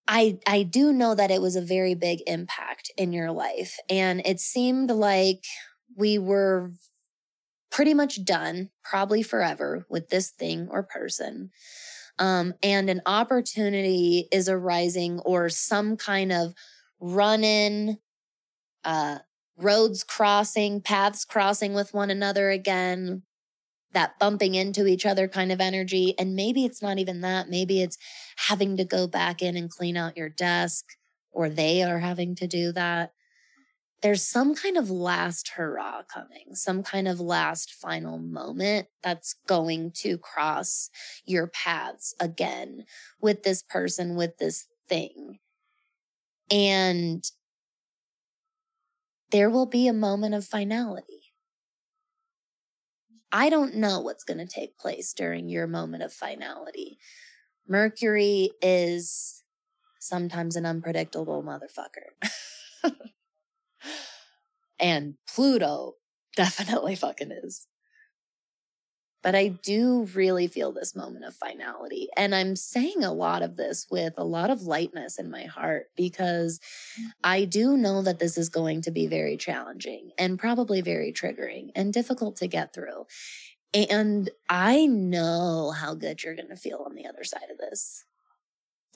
I, 0.09 0.39
I 0.47 0.63
do 0.65 0.93
know 0.93 1.15
that 1.15 1.31
it 1.31 1.41
was 1.41 1.57
a 1.57 1.63
very 1.63 1.95
big 1.95 2.21
impact 2.27 2.91
in 2.97 3.13
your 3.13 3.31
life. 3.31 3.77
And 3.89 4.21
it 4.25 4.41
seemed 4.41 4.91
like 4.91 5.45
we 5.97 6.19
were 6.19 6.73
pretty 7.71 7.95
much 7.95 8.25
done, 8.25 8.71
probably 8.85 9.23
forever 9.23 9.87
with 9.89 10.09
this 10.09 10.31
thing 10.31 10.69
or 10.71 10.83
person. 10.83 11.51
Um, 12.19 12.55
and 12.63 12.91
an 12.91 13.01
opportunity 13.07 14.29
is 14.31 14.49
arising 14.49 15.21
or 15.21 15.49
some 15.49 15.97
kind 15.97 16.31
of 16.31 16.53
run 17.01 17.43
in, 17.43 17.99
uh, 18.85 19.19
roads 19.63 20.05
crossing, 20.05 20.81
paths 20.81 21.25
crossing 21.25 21.75
with 21.75 21.95
one 21.95 22.11
another 22.11 22.51
again, 22.51 23.23
that 23.93 24.19
bumping 24.19 24.55
into 24.55 24.87
each 24.87 25.05
other 25.05 25.29
kind 25.29 25.53
of 25.53 25.61
energy. 25.61 26.15
And 26.19 26.35
maybe 26.35 26.65
it's 26.65 26.83
not 26.83 26.99
even 26.99 27.21
that. 27.21 27.49
Maybe 27.49 27.83
it's 27.83 27.99
having 28.49 28.77
to 28.79 28.85
go 28.85 29.07
back 29.07 29.43
in 29.43 29.57
and 29.57 29.71
clean 29.71 29.97
out 29.97 30.17
your 30.17 30.29
desk, 30.29 30.85
or 31.31 31.49
they 31.49 31.83
are 31.83 31.99
having 31.99 32.35
to 32.37 32.47
do 32.47 32.73
that. 32.73 33.13
There's 34.01 34.23
some 34.23 34.57
kind 34.57 34.77
of 34.77 34.91
last 34.91 35.53
hurrah 35.57 36.03
coming, 36.13 36.55
some 36.55 36.83
kind 36.83 37.07
of 37.07 37.21
last 37.21 37.73
final 37.73 38.19
moment 38.19 38.89
that's 39.01 39.37
going 39.47 39.93
to 39.99 40.19
cross 40.19 40.91
your 41.25 41.47
paths 41.47 42.13
again 42.19 42.85
with 43.21 43.45
this 43.45 43.63
person, 43.63 44.17
with 44.17 44.39
this 44.39 44.67
thing. 44.89 45.39
And 46.51 47.25
there 49.33 49.51
will 49.51 49.67
be 49.67 49.89
a 49.89 49.93
moment 49.93 50.35
of 50.35 50.45
finality. 50.45 51.33
I 53.33 53.49
don't 53.49 53.77
know 53.77 54.01
what's 54.01 54.25
going 54.25 54.39
to 54.39 54.47
take 54.47 54.79
place 54.79 55.15
during 55.15 55.49
your 55.49 55.67
moment 55.67 56.03
of 56.03 56.13
finality. 56.13 56.99
Mercury 57.67 58.51
is 58.61 59.43
sometimes 59.99 60.55
an 60.55 60.67
unpredictable 60.67 61.43
motherfucker. 61.43 62.31
and 64.79 65.15
Pluto 65.35 65.95
definitely 66.37 66.95
fucking 66.95 67.31
is. 67.31 67.67
But 69.23 69.35
I 69.35 69.49
do 69.49 70.09
really 70.15 70.49
feel 70.49 70.73
this 70.73 70.97
moment 70.97 71.25
of 71.25 71.35
finality. 71.35 72.09
And 72.17 72.35
I'm 72.35 72.57
saying 72.57 73.05
a 73.05 73.13
lot 73.13 73.43
of 73.43 73.57
this 73.57 73.87
with 73.91 74.15
a 74.17 74.25
lot 74.25 74.51
of 74.51 74.63
lightness 74.63 75.19
in 75.19 75.31
my 75.31 75.45
heart 75.45 75.87
because 75.97 76.61
I 77.23 77.45
do 77.45 77.77
know 77.77 78.03
that 78.03 78.19
this 78.19 78.37
is 78.37 78.49
going 78.49 78.83
to 78.83 78.91
be 78.91 79.07
very 79.07 79.37
challenging 79.37 80.11
and 80.19 80.39
probably 80.39 80.81
very 80.81 81.13
triggering 81.13 81.71
and 81.77 81.93
difficult 81.93 82.37
to 82.37 82.49
get 82.49 82.75
through. 82.75 83.07
And 83.73 84.29
I 84.49 84.87
know 84.87 85.71
how 85.71 85.95
good 85.95 86.23
you're 86.23 86.35
going 86.35 86.49
to 86.49 86.57
feel 86.57 86.85
on 86.85 86.95
the 86.95 87.07
other 87.07 87.25
side 87.25 87.51
of 87.51 87.59
this. 87.59 88.05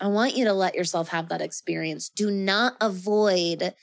I 0.00 0.08
want 0.08 0.36
you 0.36 0.44
to 0.44 0.52
let 0.52 0.74
yourself 0.74 1.08
have 1.08 1.30
that 1.30 1.40
experience. 1.40 2.10
Do 2.10 2.30
not 2.30 2.74
avoid 2.80 3.74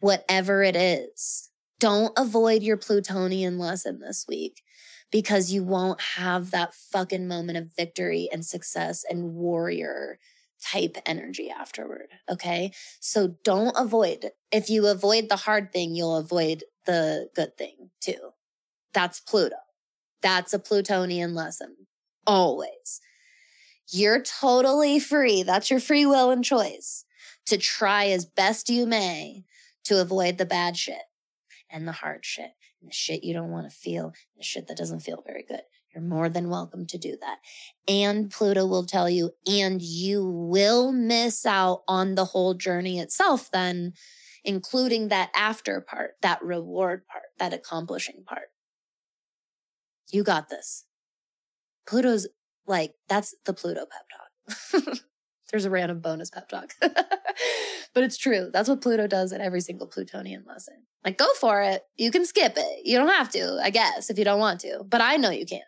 whatever 0.00 0.62
it 0.62 0.76
is. 0.76 1.50
Don't 1.78 2.12
avoid 2.16 2.62
your 2.62 2.76
Plutonian 2.76 3.58
lesson 3.58 4.00
this 4.00 4.24
week 4.26 4.62
because 5.10 5.50
you 5.52 5.62
won't 5.62 6.00
have 6.00 6.50
that 6.50 6.74
fucking 6.74 7.26
moment 7.26 7.58
of 7.58 7.74
victory 7.74 8.28
and 8.32 8.44
success 8.44 9.04
and 9.08 9.34
warrior 9.34 10.18
type 10.62 10.96
energy 11.06 11.50
afterward. 11.50 12.08
Okay. 12.30 12.72
So 13.00 13.36
don't 13.44 13.76
avoid. 13.76 14.30
If 14.50 14.68
you 14.68 14.86
avoid 14.86 15.28
the 15.28 15.36
hard 15.36 15.72
thing, 15.72 15.94
you'll 15.94 16.16
avoid 16.16 16.64
the 16.84 17.28
good 17.34 17.56
thing 17.56 17.90
too. 18.00 18.32
That's 18.92 19.20
Pluto. 19.20 19.56
That's 20.20 20.52
a 20.52 20.58
Plutonian 20.58 21.34
lesson. 21.34 21.76
Always. 22.26 23.00
You're 23.90 24.22
totally 24.22 24.98
free. 24.98 25.42
That's 25.42 25.70
your 25.70 25.80
free 25.80 26.04
will 26.04 26.30
and 26.30 26.44
choice 26.44 27.04
to 27.46 27.56
try 27.56 28.06
as 28.08 28.26
best 28.26 28.68
you 28.68 28.84
may 28.84 29.44
to 29.84 30.00
avoid 30.00 30.36
the 30.36 30.44
bad 30.44 30.76
shit 30.76 31.02
and 31.70 31.88
the 31.88 31.92
hard 31.92 32.24
shit 32.24 32.50
and 32.80 32.90
the 32.90 32.94
shit 32.94 33.24
you 33.24 33.34
don't 33.34 33.50
want 33.50 33.70
to 33.70 33.76
feel, 33.76 34.12
the 34.36 34.42
shit 34.42 34.68
that 34.68 34.76
doesn't 34.76 35.00
feel 35.00 35.22
very 35.26 35.44
good. 35.46 35.62
You're 35.94 36.02
more 36.02 36.28
than 36.28 36.50
welcome 36.50 36.86
to 36.86 36.98
do 36.98 37.16
that. 37.20 37.38
And 37.86 38.30
Pluto 38.30 38.66
will 38.66 38.84
tell 38.84 39.08
you, 39.08 39.32
and 39.46 39.80
you 39.80 40.24
will 40.24 40.92
miss 40.92 41.46
out 41.46 41.82
on 41.88 42.14
the 42.14 42.26
whole 42.26 42.54
journey 42.54 43.00
itself, 43.00 43.50
then, 43.50 43.94
including 44.44 45.08
that 45.08 45.30
after 45.34 45.80
part, 45.80 46.12
that 46.22 46.42
reward 46.42 47.06
part, 47.06 47.24
that 47.38 47.54
accomplishing 47.54 48.22
part. 48.26 48.48
You 50.10 50.22
got 50.22 50.48
this. 50.48 50.84
Pluto's 51.86 52.28
like, 52.66 52.94
that's 53.08 53.34
the 53.46 53.54
Pluto 53.54 53.86
pep 53.86 54.82
talk. 54.84 54.98
There's 55.50 55.64
a 55.64 55.70
random 55.70 56.00
bonus 56.00 56.30
pep 56.30 56.48
talk. 56.48 56.74
but 56.80 58.04
it's 58.04 58.18
true. 58.18 58.50
That's 58.52 58.68
what 58.68 58.82
Pluto 58.82 59.06
does 59.06 59.32
at 59.32 59.40
every 59.40 59.60
single 59.60 59.86
Plutonian 59.86 60.44
lesson. 60.46 60.74
Like, 61.04 61.16
go 61.16 61.28
for 61.40 61.62
it. 61.62 61.82
You 61.96 62.10
can 62.10 62.26
skip 62.26 62.54
it. 62.56 62.80
You 62.84 62.98
don't 62.98 63.08
have 63.08 63.30
to, 63.30 63.60
I 63.62 63.70
guess, 63.70 64.10
if 64.10 64.18
you 64.18 64.24
don't 64.24 64.40
want 64.40 64.60
to. 64.60 64.84
But 64.86 65.00
I 65.00 65.16
know 65.16 65.30
you 65.30 65.46
can. 65.46 65.62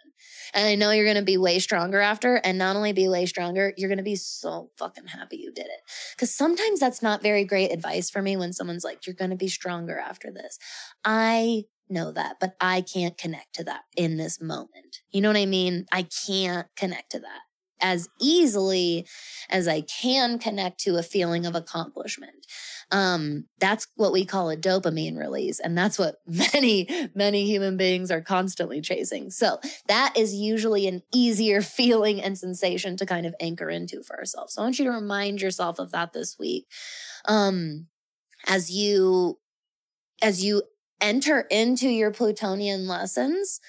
And 0.53 0.67
I 0.67 0.75
know 0.75 0.91
you're 0.91 1.05
going 1.05 1.17
to 1.17 1.23
be 1.23 1.39
way 1.39 1.61
stronger 1.61 2.01
after. 2.01 2.37
And 2.37 2.59
not 2.59 2.77
only 2.77 2.93
be 2.93 3.09
way 3.09 3.25
stronger, 3.27 3.73
you're 3.77 3.89
going 3.89 3.99
to 3.99 4.05
be 4.05 4.17
so 4.17 4.71
fucking 4.77 5.07
happy 5.07 5.37
you 5.39 5.53
did 5.53 5.67
it. 5.67 5.81
Because 6.15 6.35
sometimes 6.35 6.81
that's 6.81 7.03
not 7.03 7.23
very 7.23 7.45
great 7.45 7.73
advice 7.73 8.11
for 8.11 8.21
me 8.21 8.37
when 8.37 8.53
someone's 8.53 8.85
like, 8.85 9.07
you're 9.07 9.15
going 9.15 9.31
to 9.31 9.37
be 9.37 9.49
stronger 9.49 9.99
after 9.99 10.31
this. 10.31 10.59
I 11.05 11.65
know 11.89 12.13
that, 12.13 12.37
but 12.41 12.55
I 12.61 12.83
can't 12.83 13.17
connect 13.17 13.55
to 13.55 13.65
that 13.65 13.83
in 13.97 14.17
this 14.17 14.41
moment. 14.41 14.99
You 15.11 15.21
know 15.21 15.29
what 15.29 15.37
I 15.37 15.47
mean? 15.47 15.87
I 15.93 16.07
can't 16.27 16.67
connect 16.77 17.13
to 17.13 17.21
that 17.21 17.41
as 17.81 18.09
easily 18.21 19.07
as 19.49 19.69
I 19.69 19.83
can 19.83 20.39
connect 20.39 20.81
to 20.81 20.97
a 20.97 21.03
feeling 21.03 21.47
of 21.47 21.55
accomplishment. 21.55 22.47
Um, 22.93 23.45
that's 23.59 23.87
what 23.97 24.13
we 24.13 24.25
call 24.25 24.51
a 24.51 24.57
dopamine 24.57 25.17
release. 25.17 25.61
And 25.61 25.77
that's 25.77 25.99
what 25.99 26.17
many, 26.27 26.89
many 27.15 27.47
human 27.47 27.77
beings 27.77 28.11
are 28.11 28.21
constantly 28.21 28.81
chasing. 28.81 29.31
So 29.31 29.61
that 29.89 30.17
is 30.17 30.35
usually 30.35 30.87
an 30.87 31.03
easier 31.15 31.61
feeling 31.63 32.21
and 32.21 32.37
sensation 32.37 32.97
to 32.97 33.07
kind 33.07 33.27
of 33.27 33.35
anchor 33.41 33.71
into 33.71 34.03
for 34.03 34.19
ourselves. 34.19 34.55
So 34.55 34.63
I 34.63 34.65
want 34.65 34.79
you 34.79 34.85
to 34.87 34.93
remind 34.93 35.41
yourself 35.41 35.79
of 35.79 35.93
that 35.93 36.13
this 36.13 36.37
week. 36.39 36.67
Um, 37.27 37.87
as 38.47 38.71
you, 38.71 39.39
as 40.23 40.45
you 40.45 40.63
enter 41.01 41.41
into 41.51 41.89
your 41.89 42.11
Plutonian 42.11 42.87
lessons, 42.87 43.61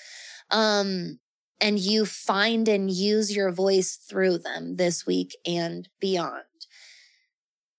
um, 0.49 1.19
and 1.61 1.77
you 1.77 2.05
find 2.05 2.67
and 2.67 2.89
use 2.89 3.35
your 3.35 3.51
voice 3.51 3.95
through 3.95 4.39
them 4.39 4.77
this 4.77 5.05
week 5.05 5.37
and 5.45 5.87
beyond. 5.99 6.43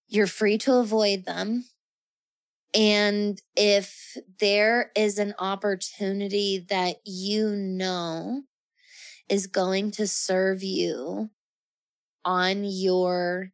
You're 0.06 0.28
free 0.28 0.56
to 0.58 0.74
avoid 0.74 1.24
them. 1.24 1.64
And 2.74 3.40
if 3.56 4.16
there 4.38 4.92
is 4.94 5.18
an 5.18 5.34
opportunity 5.38 6.64
that 6.70 6.96
you 7.04 7.50
know 7.50 8.44
is 9.28 9.46
going 9.46 9.90
to 9.92 10.06
serve 10.06 10.62
you 10.62 11.30
on 12.24 12.64
your 12.64 13.50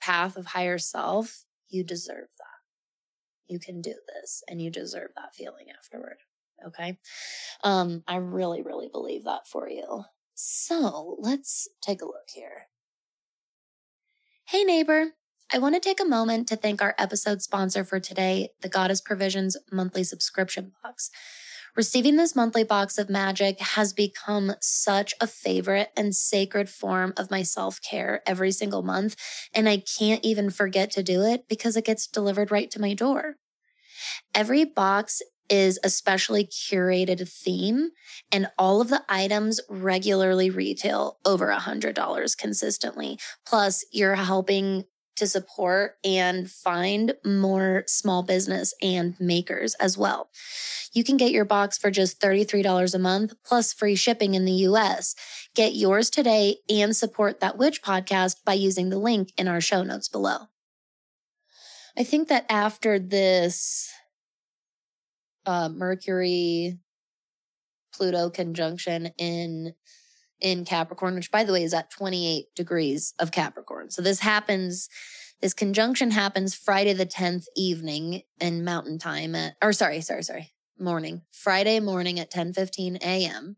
path 0.00 0.36
of 0.36 0.46
higher 0.46 0.78
self, 0.78 1.44
you 1.68 1.82
deserve 1.82 2.28
that. 2.38 3.52
You 3.52 3.58
can 3.58 3.80
do 3.80 3.94
this 4.14 4.42
and 4.48 4.60
you 4.60 4.70
deserve 4.70 5.10
that 5.16 5.34
feeling 5.34 5.66
afterward. 5.76 6.18
Okay. 6.64 6.98
Um, 7.62 8.02
I 8.06 8.16
really, 8.16 8.62
really 8.62 8.88
believe 8.88 9.24
that 9.24 9.46
for 9.46 9.68
you. 9.68 10.04
So 10.34 11.16
let's 11.18 11.68
take 11.82 12.02
a 12.02 12.06
look 12.06 12.28
here. 12.32 12.68
Hey, 14.46 14.64
neighbor. 14.64 15.12
I 15.52 15.58
want 15.58 15.74
to 15.74 15.80
take 15.80 16.00
a 16.00 16.04
moment 16.04 16.48
to 16.48 16.56
thank 16.56 16.82
our 16.82 16.94
episode 16.98 17.40
sponsor 17.42 17.84
for 17.84 18.00
today, 18.00 18.50
the 18.62 18.68
Goddess 18.68 19.00
Provisions 19.00 19.56
monthly 19.70 20.02
subscription 20.04 20.72
box. 20.82 21.10
Receiving 21.76 22.16
this 22.16 22.34
monthly 22.34 22.64
box 22.64 22.96
of 22.96 23.10
magic 23.10 23.60
has 23.60 23.92
become 23.92 24.54
such 24.60 25.14
a 25.20 25.26
favorite 25.26 25.90
and 25.96 26.14
sacred 26.14 26.70
form 26.70 27.12
of 27.16 27.30
my 27.30 27.42
self 27.42 27.80
care 27.82 28.22
every 28.26 28.50
single 28.50 28.82
month. 28.82 29.14
And 29.54 29.68
I 29.68 29.78
can't 29.98 30.24
even 30.24 30.50
forget 30.50 30.90
to 30.92 31.02
do 31.02 31.22
it 31.22 31.48
because 31.48 31.76
it 31.76 31.84
gets 31.84 32.06
delivered 32.06 32.50
right 32.50 32.70
to 32.70 32.80
my 32.80 32.94
door. 32.94 33.36
Every 34.34 34.64
box 34.64 35.22
is 35.48 35.78
a 35.82 35.90
specially 35.90 36.44
curated 36.44 37.28
theme 37.28 37.90
and 38.32 38.48
all 38.58 38.80
of 38.80 38.88
the 38.88 39.02
items 39.08 39.60
regularly 39.68 40.50
retail 40.50 41.18
over 41.24 41.50
a 41.50 41.58
hundred 41.58 41.94
dollars 41.94 42.34
consistently. 42.34 43.18
Plus 43.46 43.84
you're 43.92 44.14
helping 44.14 44.84
to 45.16 45.26
support 45.26 45.96
and 46.04 46.50
find 46.50 47.14
more 47.24 47.84
small 47.86 48.22
business 48.22 48.74
and 48.82 49.18
makers 49.18 49.74
as 49.74 49.96
well. 49.96 50.28
You 50.92 51.04
can 51.04 51.16
get 51.16 51.32
your 51.32 51.44
box 51.44 51.76
for 51.76 51.90
just 51.90 52.20
$33 52.20 52.94
a 52.94 52.98
month 52.98 53.34
plus 53.44 53.72
free 53.72 53.96
shipping 53.96 54.34
in 54.34 54.44
the 54.44 54.52
US. 54.52 55.14
Get 55.54 55.74
yours 55.74 56.10
today 56.10 56.58
and 56.68 56.94
support 56.94 57.40
that 57.40 57.58
witch 57.58 57.82
podcast 57.82 58.44
by 58.44 58.54
using 58.54 58.90
the 58.90 58.98
link 58.98 59.32
in 59.36 59.48
our 59.48 59.60
show 59.60 59.82
notes 59.82 60.08
below. 60.08 60.48
I 61.98 62.04
think 62.04 62.28
that 62.28 62.44
after 62.50 62.98
this 62.98 63.90
uh, 65.46 65.68
Mercury 65.68 66.78
Pluto 67.92 68.28
conjunction 68.30 69.12
in 69.16 69.74
in 70.40 70.64
Capricorn, 70.64 71.14
which 71.14 71.30
by 71.30 71.44
the 71.44 71.52
way 71.52 71.62
is 71.62 71.74
at 71.74 71.90
28 71.90 72.54
degrees 72.54 73.14
of 73.18 73.32
Capricorn. 73.32 73.90
So 73.90 74.02
this 74.02 74.20
happens, 74.20 74.88
this 75.40 75.54
conjunction 75.54 76.10
happens 76.10 76.54
Friday 76.54 76.92
the 76.92 77.06
10th 77.06 77.46
evening 77.56 78.22
in 78.40 78.64
mountain 78.64 78.98
time 78.98 79.34
at, 79.34 79.56
or 79.62 79.72
sorry, 79.72 80.00
sorry, 80.02 80.22
sorry, 80.22 80.52
morning, 80.78 81.22
Friday 81.32 81.80
morning 81.80 82.20
at 82.20 82.30
10 82.30 82.52
15 82.52 82.96
a.m. 82.96 83.56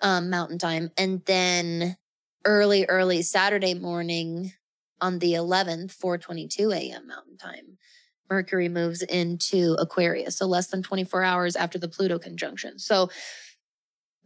Um, 0.00 0.30
mountain 0.30 0.58
time. 0.58 0.90
And 0.96 1.22
then 1.26 1.96
early, 2.44 2.86
early 2.86 3.22
Saturday 3.22 3.74
morning 3.74 4.52
on 5.00 5.18
the 5.18 5.34
11th, 5.34 5.92
422 5.92 6.72
a.m. 6.72 7.06
mountain 7.06 7.36
time. 7.36 7.78
Mercury 8.30 8.68
moves 8.68 9.02
into 9.02 9.76
Aquarius. 9.78 10.36
So 10.36 10.46
less 10.46 10.68
than 10.68 10.82
24 10.82 11.22
hours 11.22 11.56
after 11.56 11.78
the 11.78 11.88
Pluto 11.88 12.18
conjunction. 12.18 12.78
So 12.78 13.08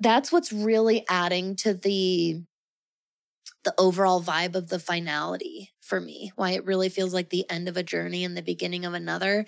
that's 0.00 0.32
what's 0.32 0.52
really 0.52 1.04
adding 1.08 1.56
to 1.56 1.74
the 1.74 2.42
the 3.64 3.74
overall 3.78 4.20
vibe 4.20 4.56
of 4.56 4.68
the 4.68 4.78
finality 4.78 5.70
for 5.80 6.00
me 6.00 6.32
why 6.36 6.50
it 6.52 6.64
really 6.64 6.88
feels 6.88 7.14
like 7.14 7.30
the 7.30 7.48
end 7.48 7.68
of 7.68 7.76
a 7.76 7.82
journey 7.82 8.24
and 8.24 8.36
the 8.36 8.42
beginning 8.42 8.84
of 8.84 8.94
another 8.94 9.44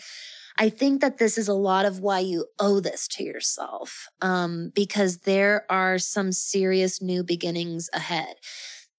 i 0.59 0.69
think 0.69 1.01
that 1.01 1.19
this 1.19 1.37
is 1.37 1.49
a 1.49 1.55
lot 1.55 1.85
of 1.85 1.99
why 1.99 2.21
you 2.21 2.47
owe 2.61 2.81
this 2.81 3.09
to 3.09 3.25
yourself 3.25 4.07
um, 4.21 4.71
because 4.75 5.19
there 5.19 5.65
are 5.69 5.99
some 5.99 6.31
serious 6.31 7.03
new 7.03 7.25
beginnings 7.25 7.91
ahead 7.93 8.37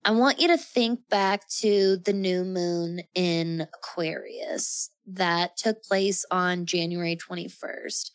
i 0.06 0.12
want 0.12 0.40
you 0.40 0.48
to 0.48 0.58
think 0.58 1.00
back 1.10 1.48
to 1.50 1.98
the 2.06 2.14
new 2.14 2.44
moon 2.44 3.02
in 3.14 3.68
aquarius 3.74 4.90
that 5.06 5.58
took 5.58 5.84
place 5.84 6.26
on 6.32 6.66
january 6.66 7.18
21st 7.18 8.12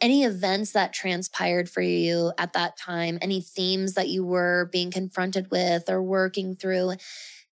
any 0.00 0.24
events 0.24 0.72
that 0.72 0.92
transpired 0.92 1.68
for 1.68 1.82
you 1.82 2.32
at 2.38 2.54
that 2.54 2.76
time, 2.78 3.18
any 3.20 3.40
themes 3.40 3.94
that 3.94 4.08
you 4.08 4.24
were 4.24 4.68
being 4.72 4.90
confronted 4.90 5.50
with 5.50 5.88
or 5.88 6.02
working 6.02 6.56
through, 6.56 6.94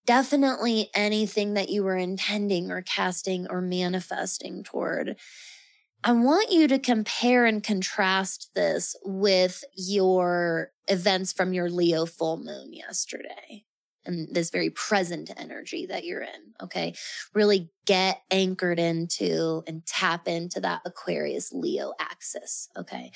definitely 0.07 0.89
anything 0.95 1.55
that 1.55 1.69
you 1.69 1.85
were 1.85 1.97
intending 1.97 2.71
or 2.71 2.81
casting 2.83 3.47
or 3.51 3.61
manifesting 3.61 4.65
toward. 4.65 5.17
I 6.03 6.13
want 6.13 6.51
you 6.51 6.69
to 6.69 6.79
compare 6.79 7.45
and 7.45 7.63
contrast 7.63 8.51
this 8.55 8.97
with 9.05 9.65
your 9.77 10.71
events 10.87 11.33
from 11.33 11.53
your 11.53 11.69
Leo 11.69 12.07
full 12.07 12.39
moon 12.39 12.73
yesterday 12.73 13.65
and 14.09 14.35
this 14.35 14.51
very 14.51 14.71
present 14.71 15.31
energy 15.37 15.87
that 15.87 16.05
you're 16.05 16.23
in. 16.23 16.55
Okay. 16.61 16.95
Really 17.35 17.71
get 17.87 18.23
anchored 18.31 18.81
into 18.81 19.63
and 19.67 19.87
tap 19.87 20.27
into 20.27 20.61
that 20.61 20.81
Aquarius 20.85 21.53
Leo 21.53 21.93
axis. 22.01 22.69
Okay. 22.77 23.13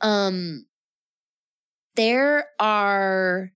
Um, 0.00 0.66
there 1.96 2.46
are 2.60 3.52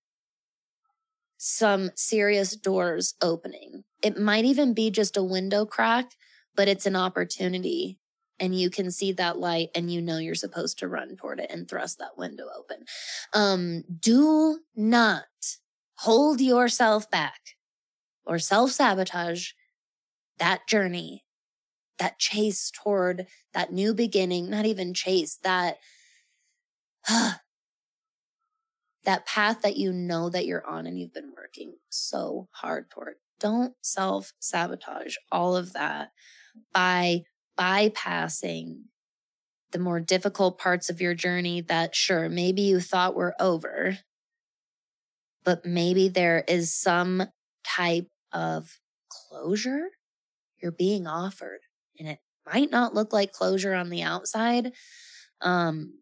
some 1.37 1.91
serious 1.95 2.55
doors 2.55 3.15
opening. 3.21 3.85
It 4.01 4.19
might 4.19 4.45
even 4.45 4.73
be 4.73 4.91
just 4.91 5.17
a 5.17 5.23
window 5.23 5.65
crack, 5.65 6.11
but 6.55 6.67
it's 6.67 6.85
an 6.85 6.95
opportunity 6.95 7.99
and 8.39 8.59
you 8.59 8.69
can 8.69 8.91
see 8.91 9.13
that 9.13 9.37
light 9.37 9.69
and 9.73 9.91
you 9.91 10.01
know 10.01 10.17
you're 10.17 10.35
supposed 10.35 10.79
to 10.79 10.87
run 10.87 11.15
toward 11.15 11.39
it 11.39 11.49
and 11.49 11.67
thrust 11.69 11.99
that 11.99 12.17
window 12.17 12.45
open. 12.57 12.83
Um, 13.33 13.83
do 13.99 14.59
not 14.75 15.23
hold 16.03 16.41
yourself 16.41 17.09
back 17.09 17.39
or 18.25 18.37
self 18.37 18.71
sabotage 18.71 19.51
that 20.37 20.67
journey, 20.67 21.23
that 21.97 22.19
chase 22.19 22.71
toward 22.71 23.27
that 23.53 23.71
new 23.71 23.93
beginning, 23.93 24.49
not 24.49 24.65
even 24.65 24.93
chase, 24.93 25.39
that, 25.43 25.77
uh, 27.09 27.33
that 29.05 29.25
path 29.25 29.61
that 29.61 29.77
you 29.77 29.91
know 29.91 30.29
that 30.29 30.45
you're 30.45 30.65
on 30.65 30.87
and 30.87 30.97
you've 30.99 31.13
been 31.13 31.33
working 31.37 31.75
so 31.89 32.47
hard 32.51 32.89
toward. 32.89 33.15
Don't 33.39 33.73
self 33.81 34.33
sabotage 34.39 35.15
all 35.31 35.55
of 35.55 35.73
that 35.73 36.11
by 36.73 37.23
bypassing 37.57 38.83
the 39.71 39.79
more 39.79 39.99
difficult 39.99 40.57
parts 40.57 40.89
of 40.89 41.01
your 41.01 41.13
journey 41.13 41.61
that 41.61 41.95
sure, 41.95 42.29
maybe 42.29 42.61
you 42.61 42.79
thought 42.79 43.15
were 43.15 43.35
over 43.39 43.97
but 45.43 45.65
maybe 45.65 46.09
there 46.09 46.43
is 46.47 46.73
some 46.73 47.23
type 47.65 48.07
of 48.31 48.79
closure 49.09 49.89
you're 50.61 50.71
being 50.71 51.07
offered 51.07 51.59
and 51.99 52.07
it 52.07 52.19
might 52.51 52.71
not 52.71 52.93
look 52.93 53.13
like 53.13 53.31
closure 53.31 53.73
on 53.73 53.89
the 53.89 54.01
outside 54.01 54.71
um 55.41 55.93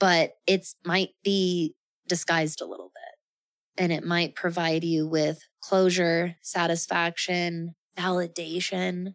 but 0.00 0.32
it 0.46 0.66
might 0.84 1.10
be 1.24 1.74
disguised 2.08 2.60
a 2.60 2.66
little 2.66 2.90
bit 2.94 3.82
and 3.82 3.92
it 3.92 4.04
might 4.04 4.34
provide 4.34 4.84
you 4.84 5.06
with 5.06 5.40
closure 5.60 6.36
satisfaction 6.42 7.74
validation 7.96 9.14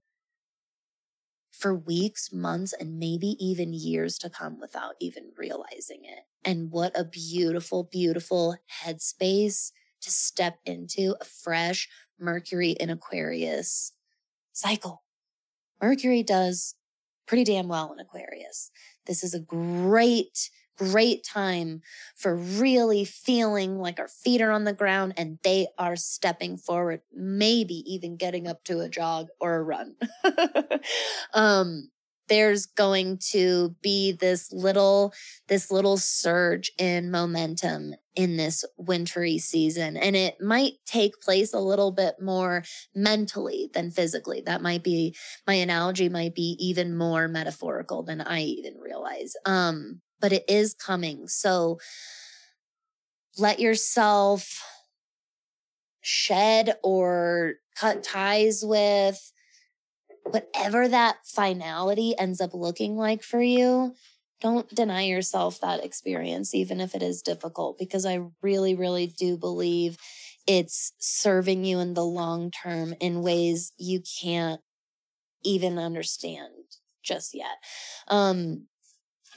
for 1.53 1.75
weeks, 1.75 2.33
months, 2.33 2.73
and 2.73 2.97
maybe 2.97 3.37
even 3.39 3.73
years 3.73 4.17
to 4.17 4.29
come 4.29 4.59
without 4.59 4.95
even 4.99 5.31
realizing 5.37 6.01
it. 6.03 6.23
And 6.43 6.71
what 6.71 6.97
a 6.97 7.05
beautiful, 7.05 7.87
beautiful 7.89 8.57
headspace 8.83 9.71
to 10.01 10.11
step 10.11 10.57
into 10.65 11.15
a 11.21 11.25
fresh 11.25 11.87
Mercury 12.19 12.71
in 12.71 12.89
Aquarius 12.89 13.93
cycle. 14.51 15.03
Mercury 15.81 16.23
does 16.23 16.75
pretty 17.27 17.43
damn 17.43 17.67
well 17.67 17.93
in 17.93 17.99
Aquarius. 17.99 18.71
This 19.05 19.23
is 19.23 19.33
a 19.33 19.39
great 19.39 20.49
great 20.77 21.23
time 21.23 21.81
for 22.15 22.35
really 22.35 23.05
feeling 23.05 23.77
like 23.79 23.99
our 23.99 24.07
feet 24.07 24.41
are 24.41 24.51
on 24.51 24.63
the 24.63 24.73
ground 24.73 25.13
and 25.17 25.39
they 25.43 25.67
are 25.77 25.95
stepping 25.95 26.57
forward, 26.57 27.01
maybe 27.13 27.75
even 27.91 28.17
getting 28.17 28.47
up 28.47 28.63
to 28.65 28.79
a 28.79 28.89
jog 28.89 29.27
or 29.39 29.55
a 29.55 29.63
run. 29.63 29.95
um, 31.33 31.89
there's 32.29 32.65
going 32.65 33.17
to 33.17 33.75
be 33.81 34.11
this 34.11 34.51
little 34.51 35.13
this 35.47 35.69
little 35.69 35.97
surge 35.97 36.71
in 36.77 37.11
momentum 37.11 37.93
in 38.15 38.37
this 38.37 38.63
wintry 38.77 39.37
season 39.37 39.97
and 39.97 40.15
it 40.15 40.39
might 40.39 40.73
take 40.85 41.19
place 41.19 41.53
a 41.53 41.59
little 41.59 41.91
bit 41.91 42.15
more 42.21 42.63
mentally 42.95 43.69
than 43.73 43.91
physically 43.91 44.41
that 44.45 44.61
might 44.61 44.83
be 44.83 45.15
my 45.47 45.55
analogy 45.55 46.09
might 46.09 46.35
be 46.35 46.55
even 46.59 46.95
more 46.95 47.27
metaphorical 47.27 48.03
than 48.03 48.21
i 48.21 48.41
even 48.41 48.75
realize 48.79 49.33
um 49.45 49.99
but 50.23 50.31
it 50.31 50.45
is 50.47 50.73
coming. 50.73 51.27
So 51.27 51.79
let 53.37 53.59
yourself 53.59 54.63
shed 55.99 56.77
or 56.81 57.55
cut 57.75 58.03
ties 58.05 58.63
with 58.63 59.33
whatever 60.23 60.87
that 60.87 61.17
finality 61.25 62.15
ends 62.17 62.39
up 62.39 62.53
looking 62.53 62.95
like 62.95 63.21
for 63.21 63.41
you, 63.41 63.95
don't 64.39 64.73
deny 64.73 65.01
yourself 65.01 65.59
that 65.59 65.83
experience, 65.83 66.55
even 66.55 66.79
if 66.79 66.95
it 66.95 67.03
is 67.03 67.21
difficult, 67.21 67.77
because 67.77 68.05
I 68.05 68.21
really, 68.41 68.75
really 68.75 69.07
do 69.07 69.37
believe 69.37 69.97
it's 70.47 70.93
serving 70.99 71.65
you 71.65 71.79
in 71.79 71.95
the 71.95 72.05
long 72.05 72.49
term 72.49 72.93
in 73.01 73.23
ways 73.23 73.73
you 73.77 74.01
can't 74.21 74.61
even 75.43 75.77
understand 75.77 76.53
just 77.03 77.33
yet. 77.33 77.57
Um, 78.07 78.67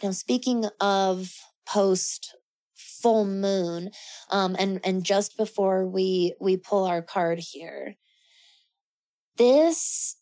now, 0.03 0.11
speaking 0.11 0.67
of 0.81 1.33
post 1.67 2.35
full 2.75 3.25
moon, 3.25 3.91
um, 4.31 4.57
and 4.59 4.81
and 4.85 5.05
just 5.05 5.37
before 5.37 5.87
we 5.87 6.35
we 6.41 6.57
pull 6.57 6.85
our 6.85 7.03
card 7.03 7.39
here, 7.39 7.97
this 9.37 10.17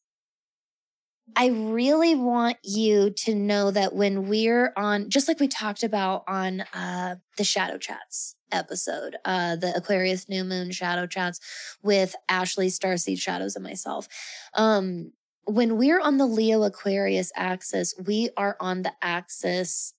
I 1.36 1.48
really 1.48 2.14
want 2.14 2.58
you 2.62 3.10
to 3.10 3.34
know 3.34 3.70
that 3.70 3.94
when 3.94 4.28
we're 4.28 4.72
on, 4.76 5.08
just 5.08 5.26
like 5.26 5.40
we 5.40 5.48
talked 5.48 5.82
about 5.82 6.22
on 6.28 6.60
uh, 6.74 7.16
the 7.38 7.44
Shadow 7.44 7.78
Chats 7.78 8.36
episode, 8.52 9.16
uh, 9.24 9.56
the 9.56 9.74
Aquarius 9.74 10.28
New 10.28 10.44
Moon 10.44 10.70
Shadow 10.70 11.06
Chats 11.06 11.40
with 11.82 12.14
Ashley 12.28 12.68
Starseed 12.68 13.18
Shadows 13.18 13.56
and 13.56 13.64
myself. 13.64 14.06
Um, 14.52 15.12
when 15.46 15.76
we're 15.76 16.00
on 16.00 16.18
the 16.18 16.26
Leo 16.26 16.62
Aquarius 16.62 17.32
axis, 17.36 17.94
we 18.04 18.30
are 18.36 18.56
on 18.60 18.82
the 18.82 18.92
axis 19.02 19.94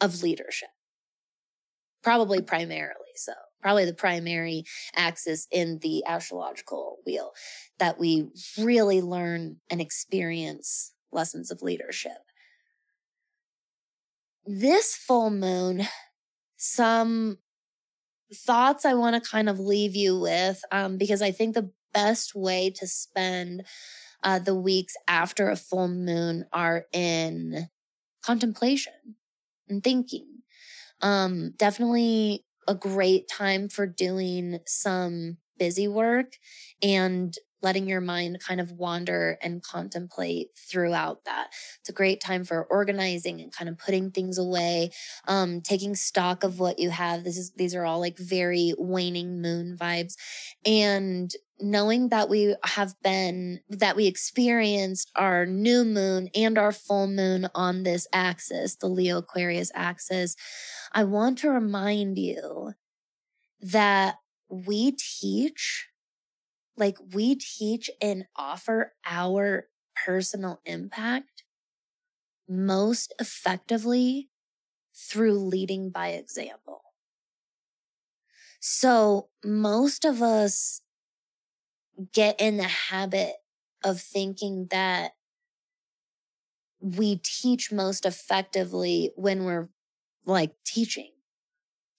of 0.00 0.22
leadership, 0.22 0.70
probably 2.02 2.42
primarily 2.42 2.96
so 3.14 3.32
probably 3.60 3.84
the 3.84 3.94
primary 3.94 4.64
axis 4.96 5.46
in 5.50 5.78
the 5.78 6.04
astrological 6.04 6.98
wheel 7.06 7.32
that 7.78 7.98
we 7.98 8.28
really 8.58 9.00
learn 9.00 9.56
and 9.70 9.80
experience 9.80 10.92
lessons 11.12 11.50
of 11.50 11.62
leadership. 11.62 12.18
This 14.44 14.96
full 14.96 15.30
moon, 15.30 15.86
some 16.56 17.38
thoughts 18.34 18.84
I 18.84 18.94
want 18.94 19.22
to 19.22 19.30
kind 19.30 19.48
of 19.48 19.60
leave 19.60 19.94
you 19.94 20.18
with, 20.18 20.60
um, 20.72 20.98
because 20.98 21.22
I 21.22 21.30
think 21.30 21.54
the 21.54 21.70
best 21.94 22.34
way 22.34 22.70
to 22.70 22.86
spend 22.86 23.64
uh, 24.22 24.38
the 24.38 24.54
weeks 24.54 24.94
after 25.08 25.50
a 25.50 25.56
full 25.56 25.88
moon 25.88 26.46
are 26.52 26.86
in 26.92 27.68
contemplation 28.24 29.16
and 29.68 29.82
thinking. 29.84 30.26
Um, 31.00 31.52
definitely 31.56 32.44
a 32.68 32.74
great 32.74 33.28
time 33.28 33.68
for 33.68 33.86
doing 33.86 34.60
some 34.66 35.38
busy 35.58 35.88
work 35.88 36.34
and 36.82 37.34
letting 37.62 37.88
your 37.88 38.00
mind 38.00 38.40
kind 38.40 38.60
of 38.60 38.72
wander 38.72 39.38
and 39.42 39.62
contemplate 39.62 40.48
throughout 40.56 41.24
that. 41.24 41.48
It's 41.80 41.88
a 41.88 41.92
great 41.92 42.20
time 42.20 42.44
for 42.44 42.64
organizing 42.64 43.40
and 43.40 43.52
kind 43.52 43.68
of 43.68 43.78
putting 43.78 44.10
things 44.10 44.38
away, 44.38 44.90
um, 45.28 45.60
taking 45.60 45.94
stock 45.94 46.44
of 46.44 46.58
what 46.58 46.78
you 46.78 46.90
have. 46.90 47.24
This 47.24 47.36
is, 47.36 47.52
these 47.52 47.74
are 47.74 47.84
all 47.84 48.00
like 48.00 48.18
very 48.18 48.74
waning 48.78 49.40
moon 49.40 49.76
vibes 49.80 50.14
and 50.64 51.32
knowing 51.60 52.08
that 52.08 52.28
we 52.28 52.54
have 52.64 52.94
been, 53.02 53.60
that 53.68 53.94
we 53.94 54.06
experienced 54.06 55.10
our 55.14 55.46
new 55.46 55.84
moon 55.84 56.28
and 56.34 56.58
our 56.58 56.72
full 56.72 57.06
moon 57.06 57.46
on 57.54 57.84
this 57.84 58.06
axis, 58.12 58.76
the 58.76 58.88
Leo 58.88 59.18
Aquarius 59.18 59.70
axis. 59.74 60.34
I 60.92 61.04
want 61.04 61.38
to 61.38 61.50
remind 61.50 62.18
you 62.18 62.72
that 63.60 64.16
we 64.48 64.92
teach 64.92 65.88
like 66.76 66.96
we 67.12 67.34
teach 67.34 67.90
and 68.00 68.26
offer 68.36 68.94
our 69.06 69.68
personal 69.94 70.60
impact 70.64 71.44
most 72.48 73.12
effectively 73.18 74.28
through 74.94 75.38
leading 75.38 75.90
by 75.90 76.08
example. 76.10 76.82
So 78.60 79.28
most 79.44 80.04
of 80.04 80.22
us 80.22 80.82
get 82.12 82.40
in 82.40 82.56
the 82.56 82.64
habit 82.64 83.36
of 83.84 84.00
thinking 84.00 84.66
that 84.70 85.12
we 86.80 87.16
teach 87.16 87.70
most 87.70 88.04
effectively 88.04 89.12
when 89.16 89.44
we're 89.44 89.68
like 90.24 90.52
teaching 90.64 91.12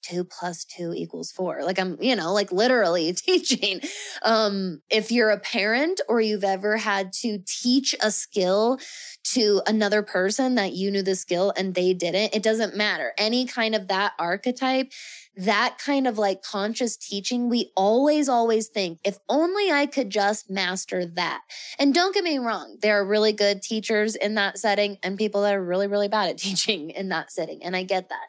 two 0.03 0.23
plus 0.23 0.63
two 0.65 0.93
equals 0.95 1.31
four. 1.31 1.63
Like 1.63 1.79
I'm, 1.79 1.97
you 2.01 2.15
know, 2.15 2.33
like 2.33 2.51
literally 2.51 3.11
teaching. 3.13 3.81
Um, 4.21 4.81
if 4.89 5.11
you're 5.11 5.31
a 5.31 5.39
parent 5.39 6.01
or 6.07 6.21
you've 6.21 6.43
ever 6.43 6.77
had 6.77 7.13
to 7.21 7.39
teach 7.45 7.95
a 8.01 8.11
skill 8.11 8.79
to 9.23 9.61
another 9.65 10.03
person 10.03 10.55
that 10.55 10.73
you 10.73 10.91
knew 10.91 11.01
the 11.01 11.15
skill 11.15 11.53
and 11.55 11.73
they 11.73 11.93
didn't, 11.93 12.35
it 12.35 12.43
doesn't 12.43 12.75
matter. 12.75 13.13
Any 13.17 13.45
kind 13.45 13.73
of 13.73 13.87
that 13.87 14.13
archetype, 14.19 14.91
that 15.35 15.77
kind 15.83 16.07
of 16.07 16.17
like 16.17 16.43
conscious 16.43 16.95
teaching, 16.97 17.49
we 17.49 17.71
always, 17.75 18.29
always 18.29 18.67
think, 18.67 18.99
if 19.03 19.17
only 19.29 19.71
I 19.71 19.85
could 19.85 20.09
just 20.09 20.49
master 20.49 21.05
that. 21.05 21.41
And 21.79 21.93
don't 21.93 22.13
get 22.13 22.23
me 22.23 22.37
wrong, 22.37 22.77
there 22.81 22.99
are 22.99 23.05
really 23.05 23.33
good 23.33 23.61
teachers 23.61 24.15
in 24.15 24.35
that 24.35 24.57
setting 24.57 24.97
and 25.01 25.17
people 25.17 25.41
that 25.43 25.55
are 25.55 25.63
really, 25.63 25.87
really 25.87 26.07
bad 26.07 26.29
at 26.29 26.37
teaching 26.39 26.91
in 26.91 27.09
that 27.09 27.31
setting. 27.31 27.63
And 27.63 27.75
I 27.75 27.83
get 27.83 28.09
that. 28.09 28.27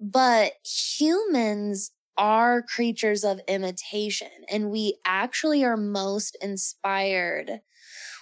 But 0.00 0.52
humans 0.64 1.90
are 2.16 2.62
creatures 2.62 3.24
of 3.24 3.40
imitation 3.46 4.28
and 4.50 4.70
we 4.70 4.98
actually 5.04 5.64
are 5.64 5.76
most 5.76 6.36
inspired 6.40 7.60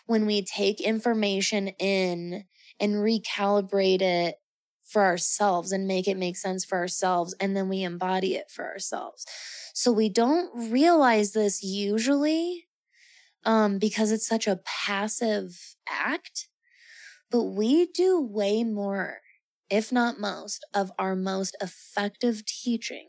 when 0.06 0.26
we 0.26 0.42
take 0.42 0.80
information 0.80 1.68
in 1.78 2.44
and 2.78 2.94
recalibrate 2.96 4.02
it 4.02 4.36
for 4.84 5.02
ourselves 5.02 5.72
and 5.72 5.88
make 5.88 6.06
it 6.06 6.16
make 6.16 6.36
sense 6.36 6.64
for 6.64 6.78
ourselves 6.78 7.34
and 7.40 7.56
then 7.56 7.68
we 7.68 7.82
embody 7.82 8.34
it 8.36 8.50
for 8.50 8.66
ourselves. 8.66 9.26
So 9.74 9.90
we 9.92 10.08
don't 10.08 10.70
realize 10.70 11.32
this 11.32 11.62
usually 11.62 12.66
um, 13.44 13.78
because 13.78 14.12
it's 14.12 14.26
such 14.26 14.46
a 14.46 14.60
passive 14.64 15.76
act, 15.88 16.48
but 17.30 17.44
we 17.44 17.86
do 17.86 18.20
way 18.20 18.62
more 18.62 19.20
if 19.70 19.92
not 19.92 20.20
most, 20.20 20.64
of 20.74 20.92
our 20.98 21.16
most 21.16 21.56
effective 21.60 22.44
teaching 22.44 23.08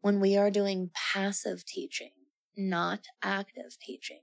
when 0.00 0.20
we 0.20 0.36
are 0.36 0.50
doing 0.50 0.90
passive 0.94 1.64
teaching, 1.64 2.12
not 2.56 3.06
active 3.22 3.76
teaching. 3.80 4.20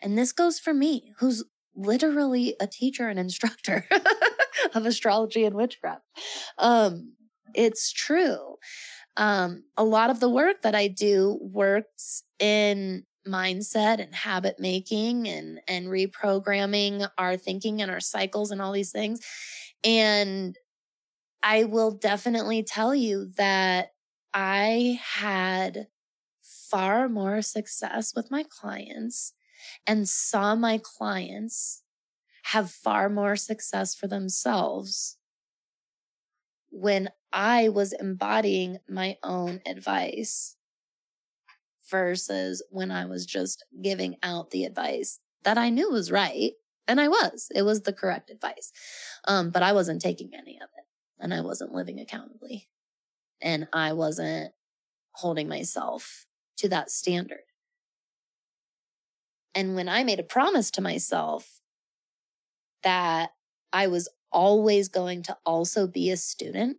And 0.00 0.18
this 0.18 0.32
goes 0.32 0.58
for 0.58 0.74
me, 0.74 1.12
who's 1.18 1.44
literally 1.74 2.54
a 2.60 2.66
teacher 2.66 3.08
and 3.08 3.18
instructor 3.18 3.86
of 4.74 4.86
astrology 4.86 5.44
and 5.44 5.54
witchcraft. 5.54 6.02
Um, 6.58 7.14
it's 7.54 7.92
true. 7.92 8.56
Um, 9.16 9.64
a 9.76 9.84
lot 9.84 10.10
of 10.10 10.20
the 10.20 10.28
work 10.28 10.62
that 10.62 10.74
I 10.74 10.88
do 10.88 11.38
works 11.40 12.24
in 12.38 13.04
mindset 13.26 14.00
and 14.00 14.14
habit 14.14 14.56
making 14.58 15.26
and 15.26 15.58
and 15.66 15.86
reprogramming 15.86 17.08
our 17.16 17.38
thinking 17.38 17.80
and 17.80 17.90
our 17.90 18.00
cycles 18.00 18.50
and 18.50 18.60
all 18.60 18.72
these 18.72 18.92
things 18.92 19.20
and 19.84 20.56
I 21.42 21.64
will 21.64 21.90
definitely 21.90 22.62
tell 22.62 22.94
you 22.94 23.30
that 23.36 23.92
I 24.32 25.00
had 25.02 25.88
far 26.42 27.08
more 27.08 27.42
success 27.42 28.14
with 28.16 28.30
my 28.30 28.44
clients 28.48 29.34
and 29.86 30.08
saw 30.08 30.54
my 30.54 30.80
clients 30.82 31.82
have 32.44 32.70
far 32.70 33.08
more 33.08 33.36
success 33.36 33.94
for 33.94 34.06
themselves 34.06 35.18
when 36.70 37.08
I 37.32 37.68
was 37.68 37.92
embodying 37.92 38.78
my 38.88 39.16
own 39.22 39.60
advice 39.66 40.56
versus 41.90 42.62
when 42.70 42.90
I 42.90 43.06
was 43.06 43.26
just 43.26 43.64
giving 43.82 44.16
out 44.22 44.50
the 44.50 44.64
advice 44.64 45.20
that 45.44 45.58
I 45.58 45.70
knew 45.70 45.90
was 45.90 46.10
right 46.10 46.52
and 46.86 47.00
I 47.00 47.08
was. 47.08 47.48
It 47.54 47.62
was 47.62 47.82
the 47.82 47.92
correct 47.92 48.30
advice. 48.30 48.72
Um, 49.26 49.50
but 49.50 49.62
I 49.62 49.72
wasn't 49.72 50.00
taking 50.00 50.30
any 50.34 50.56
of 50.56 50.68
it 50.76 50.84
and 51.18 51.32
I 51.32 51.40
wasn't 51.40 51.72
living 51.72 52.00
accountably. 52.00 52.68
And 53.40 53.68
I 53.72 53.92
wasn't 53.92 54.52
holding 55.12 55.48
myself 55.48 56.26
to 56.58 56.68
that 56.68 56.90
standard. 56.90 57.44
And 59.54 59.74
when 59.74 59.88
I 59.88 60.04
made 60.04 60.20
a 60.20 60.24
promise 60.24 60.70
to 60.72 60.80
myself 60.80 61.60
that 62.82 63.30
I 63.72 63.86
was 63.86 64.08
always 64.32 64.88
going 64.88 65.22
to 65.24 65.36
also 65.46 65.86
be 65.86 66.10
a 66.10 66.16
student 66.16 66.78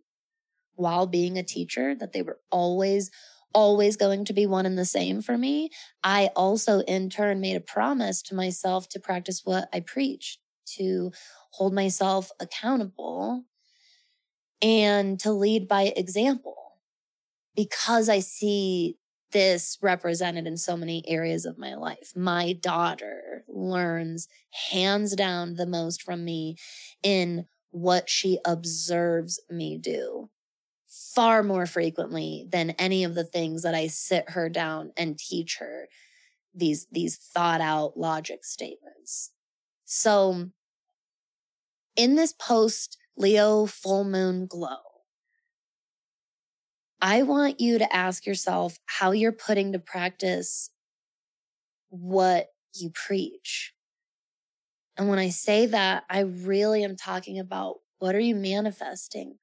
while 0.74 1.06
being 1.06 1.38
a 1.38 1.42
teacher, 1.42 1.94
that 1.94 2.12
they 2.12 2.22
were 2.22 2.38
always 2.50 3.10
always 3.56 3.96
going 3.96 4.26
to 4.26 4.34
be 4.34 4.44
one 4.44 4.66
and 4.66 4.76
the 4.76 4.84
same 4.84 5.22
for 5.22 5.38
me, 5.38 5.70
I 6.04 6.28
also 6.36 6.80
in 6.80 7.08
turn 7.08 7.40
made 7.40 7.56
a 7.56 7.60
promise 7.60 8.20
to 8.24 8.34
myself 8.34 8.86
to 8.90 9.00
practice 9.00 9.40
what 9.44 9.66
I 9.72 9.80
preach, 9.80 10.38
to 10.76 11.10
hold 11.52 11.72
myself 11.72 12.30
accountable 12.38 13.46
and 14.60 15.18
to 15.20 15.32
lead 15.32 15.68
by 15.68 15.94
example. 15.96 16.56
Because 17.54 18.10
I 18.10 18.18
see 18.18 18.98
this 19.32 19.78
represented 19.80 20.46
in 20.46 20.58
so 20.58 20.76
many 20.76 21.02
areas 21.08 21.46
of 21.46 21.56
my 21.56 21.74
life. 21.76 22.12
My 22.14 22.52
daughter 22.52 23.42
learns 23.48 24.28
hands 24.70 25.16
down 25.16 25.54
the 25.54 25.66
most 25.66 26.02
from 26.02 26.26
me 26.26 26.56
in 27.02 27.46
what 27.70 28.10
she 28.10 28.38
observes 28.44 29.40
me 29.48 29.78
do 29.78 30.28
far 31.16 31.42
more 31.42 31.64
frequently 31.64 32.46
than 32.52 32.70
any 32.72 33.02
of 33.02 33.14
the 33.14 33.24
things 33.24 33.62
that 33.62 33.74
I 33.74 33.86
sit 33.86 34.30
her 34.30 34.50
down 34.50 34.92
and 34.98 35.18
teach 35.18 35.56
her 35.60 35.88
these 36.54 36.86
these 36.92 37.16
thought 37.16 37.62
out 37.62 37.96
logic 37.96 38.44
statements. 38.44 39.32
So 39.86 40.50
in 41.96 42.16
this 42.16 42.34
post 42.34 42.98
Leo 43.16 43.64
full 43.64 44.04
moon 44.04 44.46
glow, 44.46 44.76
I 47.00 47.22
want 47.22 47.60
you 47.60 47.78
to 47.78 47.96
ask 47.96 48.26
yourself 48.26 48.78
how 48.84 49.12
you're 49.12 49.32
putting 49.32 49.72
to 49.72 49.78
practice 49.78 50.68
what 51.88 52.48
you 52.74 52.90
preach. 52.90 53.72
And 54.98 55.08
when 55.08 55.18
I 55.18 55.30
say 55.30 55.64
that, 55.64 56.04
I 56.10 56.20
really 56.20 56.84
am 56.84 56.96
talking 56.96 57.38
about 57.38 57.76
what 57.98 58.14
are 58.14 58.20
you 58.20 58.34
manifesting? 58.34 59.38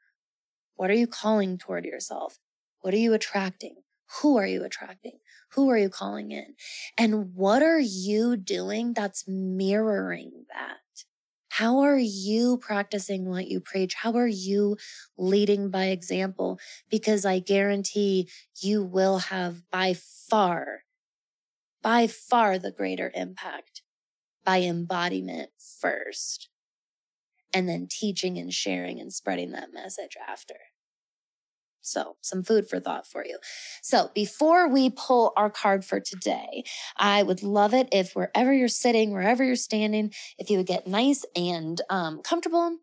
What 0.75 0.89
are 0.89 0.95
you 0.95 1.07
calling 1.07 1.57
toward 1.57 1.85
yourself? 1.85 2.37
What 2.81 2.93
are 2.93 2.97
you 2.97 3.13
attracting? 3.13 3.75
Who 4.21 4.37
are 4.37 4.45
you 4.45 4.63
attracting? 4.63 5.19
Who 5.53 5.69
are 5.69 5.77
you 5.77 5.89
calling 5.89 6.31
in? 6.31 6.55
And 6.97 7.33
what 7.35 7.63
are 7.63 7.79
you 7.79 8.37
doing 8.37 8.93
that's 8.93 9.27
mirroring 9.27 10.45
that? 10.53 10.77
How 11.49 11.79
are 11.79 11.99
you 11.99 12.57
practicing 12.57 13.29
what 13.29 13.47
you 13.47 13.59
preach? 13.59 13.93
How 13.93 14.13
are 14.13 14.27
you 14.27 14.77
leading 15.17 15.69
by 15.69 15.85
example? 15.85 16.59
Because 16.89 17.25
I 17.25 17.39
guarantee 17.39 18.27
you 18.59 18.83
will 18.83 19.19
have 19.19 19.69
by 19.69 19.93
far, 19.93 20.83
by 21.83 22.07
far 22.07 22.57
the 22.57 22.71
greater 22.71 23.11
impact 23.13 23.83
by 24.43 24.61
embodiment 24.61 25.51
first 25.79 26.49
and 27.53 27.67
then 27.69 27.87
teaching 27.89 28.37
and 28.37 28.53
sharing 28.53 28.99
and 28.99 29.13
spreading 29.13 29.51
that 29.51 29.73
message 29.73 30.17
after. 30.27 30.55
So, 31.85 32.15
some 32.21 32.43
food 32.43 32.69
for 32.69 32.79
thought 32.79 33.05
for 33.05 33.25
you. 33.25 33.39
So, 33.81 34.09
before 34.15 34.69
we 34.69 34.89
pull 34.89 35.33
our 35.35 35.49
card 35.49 35.83
for 35.83 35.99
today, 35.99 36.63
I 36.95 37.23
would 37.23 37.43
love 37.43 37.73
it 37.73 37.89
if 37.91 38.15
wherever 38.15 38.53
you're 38.53 38.69
sitting, 38.69 39.11
wherever 39.11 39.43
you're 39.43 39.57
standing, 39.57 40.13
if 40.37 40.49
you 40.49 40.57
would 40.57 40.65
get 40.65 40.87
nice 40.87 41.25
and 41.35 41.81
um, 41.89 42.21
comfortable. 42.21 42.77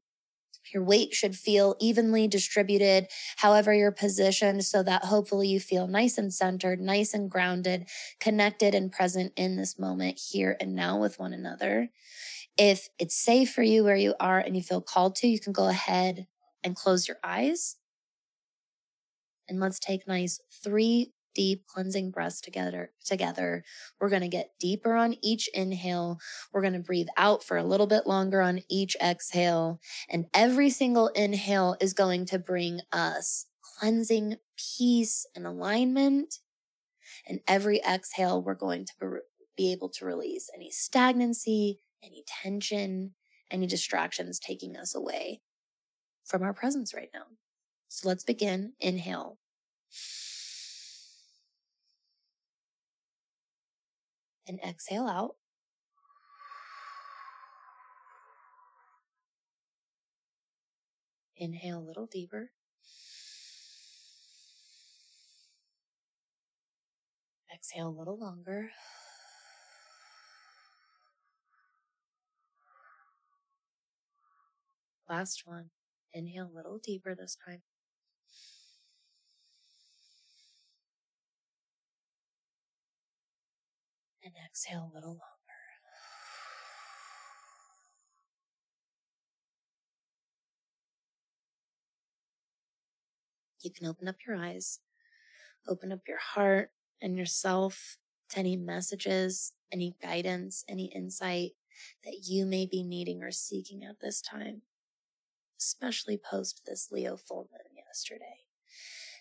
Your 0.74 0.84
weight 0.84 1.14
should 1.14 1.34
feel 1.34 1.74
evenly 1.80 2.28
distributed, 2.28 3.08
however 3.38 3.72
you're 3.74 3.90
positioned, 3.90 4.64
so 4.64 4.82
that 4.82 5.06
hopefully 5.06 5.48
you 5.48 5.58
feel 5.58 5.88
nice 5.88 6.18
and 6.18 6.32
centered, 6.32 6.80
nice 6.80 7.14
and 7.14 7.30
grounded, 7.30 7.88
connected 8.20 8.74
and 8.74 8.92
present 8.92 9.32
in 9.36 9.56
this 9.56 9.78
moment 9.78 10.20
here 10.30 10.56
and 10.60 10.74
now 10.74 10.98
with 10.98 11.18
one 11.18 11.32
another. 11.32 11.88
If 12.62 12.90
it's 12.98 13.14
safe 13.14 13.54
for 13.54 13.62
you 13.62 13.84
where 13.84 13.96
you 13.96 14.14
are 14.20 14.38
and 14.38 14.54
you 14.54 14.62
feel 14.62 14.82
called 14.82 15.16
to, 15.16 15.26
you 15.26 15.40
can 15.40 15.54
go 15.54 15.68
ahead 15.68 16.26
and 16.62 16.76
close 16.76 17.08
your 17.08 17.16
eyes. 17.24 17.76
And 19.48 19.58
let's 19.60 19.78
take 19.78 20.06
nice 20.06 20.40
three 20.62 21.14
deep 21.34 21.64
cleansing 21.66 22.10
breaths 22.10 22.42
together 22.42 22.92
together. 23.02 23.64
We're 23.98 24.10
going 24.10 24.20
to 24.20 24.28
get 24.28 24.50
deeper 24.60 24.94
on 24.94 25.16
each 25.22 25.48
inhale. 25.54 26.18
We're 26.52 26.60
going 26.60 26.74
to 26.74 26.80
breathe 26.80 27.08
out 27.16 27.42
for 27.42 27.56
a 27.56 27.64
little 27.64 27.86
bit 27.86 28.06
longer 28.06 28.42
on 28.42 28.60
each 28.68 28.94
exhale. 29.02 29.80
And 30.10 30.26
every 30.34 30.68
single 30.68 31.08
inhale 31.08 31.78
is 31.80 31.94
going 31.94 32.26
to 32.26 32.38
bring 32.38 32.80
us 32.92 33.46
cleansing 33.78 34.36
peace 34.76 35.24
and 35.34 35.46
alignment. 35.46 36.40
And 37.26 37.40
every 37.48 37.80
exhale 37.88 38.42
we're 38.42 38.54
going 38.54 38.84
to 38.84 39.20
be 39.56 39.72
able 39.72 39.88
to 39.88 40.04
release 40.04 40.50
any 40.54 40.70
stagnancy 40.70 41.78
any 42.02 42.24
tension 42.26 43.14
any 43.50 43.66
distractions 43.66 44.38
taking 44.38 44.76
us 44.76 44.94
away 44.94 45.40
from 46.24 46.42
our 46.42 46.54
presence 46.54 46.94
right 46.94 47.10
now 47.12 47.24
so 47.92 48.08
let's 48.08 48.22
begin. 48.22 48.74
Inhale. 48.78 49.36
And 54.46 54.60
exhale 54.64 55.08
out. 55.08 55.34
Inhale 61.36 61.78
a 61.78 61.80
little 61.80 62.06
deeper. 62.06 62.52
Exhale 67.52 67.88
a 67.88 67.98
little 67.98 68.16
longer. 68.16 68.70
Last 75.10 75.42
one. 75.44 75.70
Inhale 76.14 76.48
a 76.52 76.56
little 76.56 76.78
deeper 76.78 77.16
this 77.16 77.36
time. 77.44 77.62
and 84.22 84.34
exhale 84.46 84.90
a 84.92 84.94
little 84.94 85.10
longer. 85.10 85.24
You 93.62 93.70
can 93.72 93.86
open 93.86 94.08
up 94.08 94.16
your 94.26 94.36
eyes, 94.36 94.80
open 95.66 95.90
up 95.90 96.00
your 96.06 96.18
heart 96.18 96.70
and 97.00 97.16
yourself 97.16 97.96
to 98.30 98.38
any 98.38 98.56
messages, 98.56 99.54
any 99.72 99.96
guidance, 100.02 100.64
any 100.68 100.92
insight 100.94 101.52
that 102.04 102.26
you 102.28 102.46
may 102.46 102.66
be 102.66 102.82
needing 102.82 103.22
or 103.22 103.30
seeking 103.32 103.82
at 103.82 104.00
this 104.00 104.20
time, 104.20 104.62
especially 105.60 106.18
post 106.18 106.62
this 106.66 106.88
Leo 106.90 107.16
full 107.16 107.48
moon 107.52 107.84
yesterday. 107.86 108.38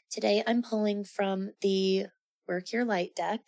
Today 0.09 0.43
I'm 0.47 0.61
pulling 0.61 1.03
from 1.03 1.51
the 1.61 2.07
Work 2.47 2.71
Your 2.71 2.85
Light 2.85 3.15
deck 3.15 3.41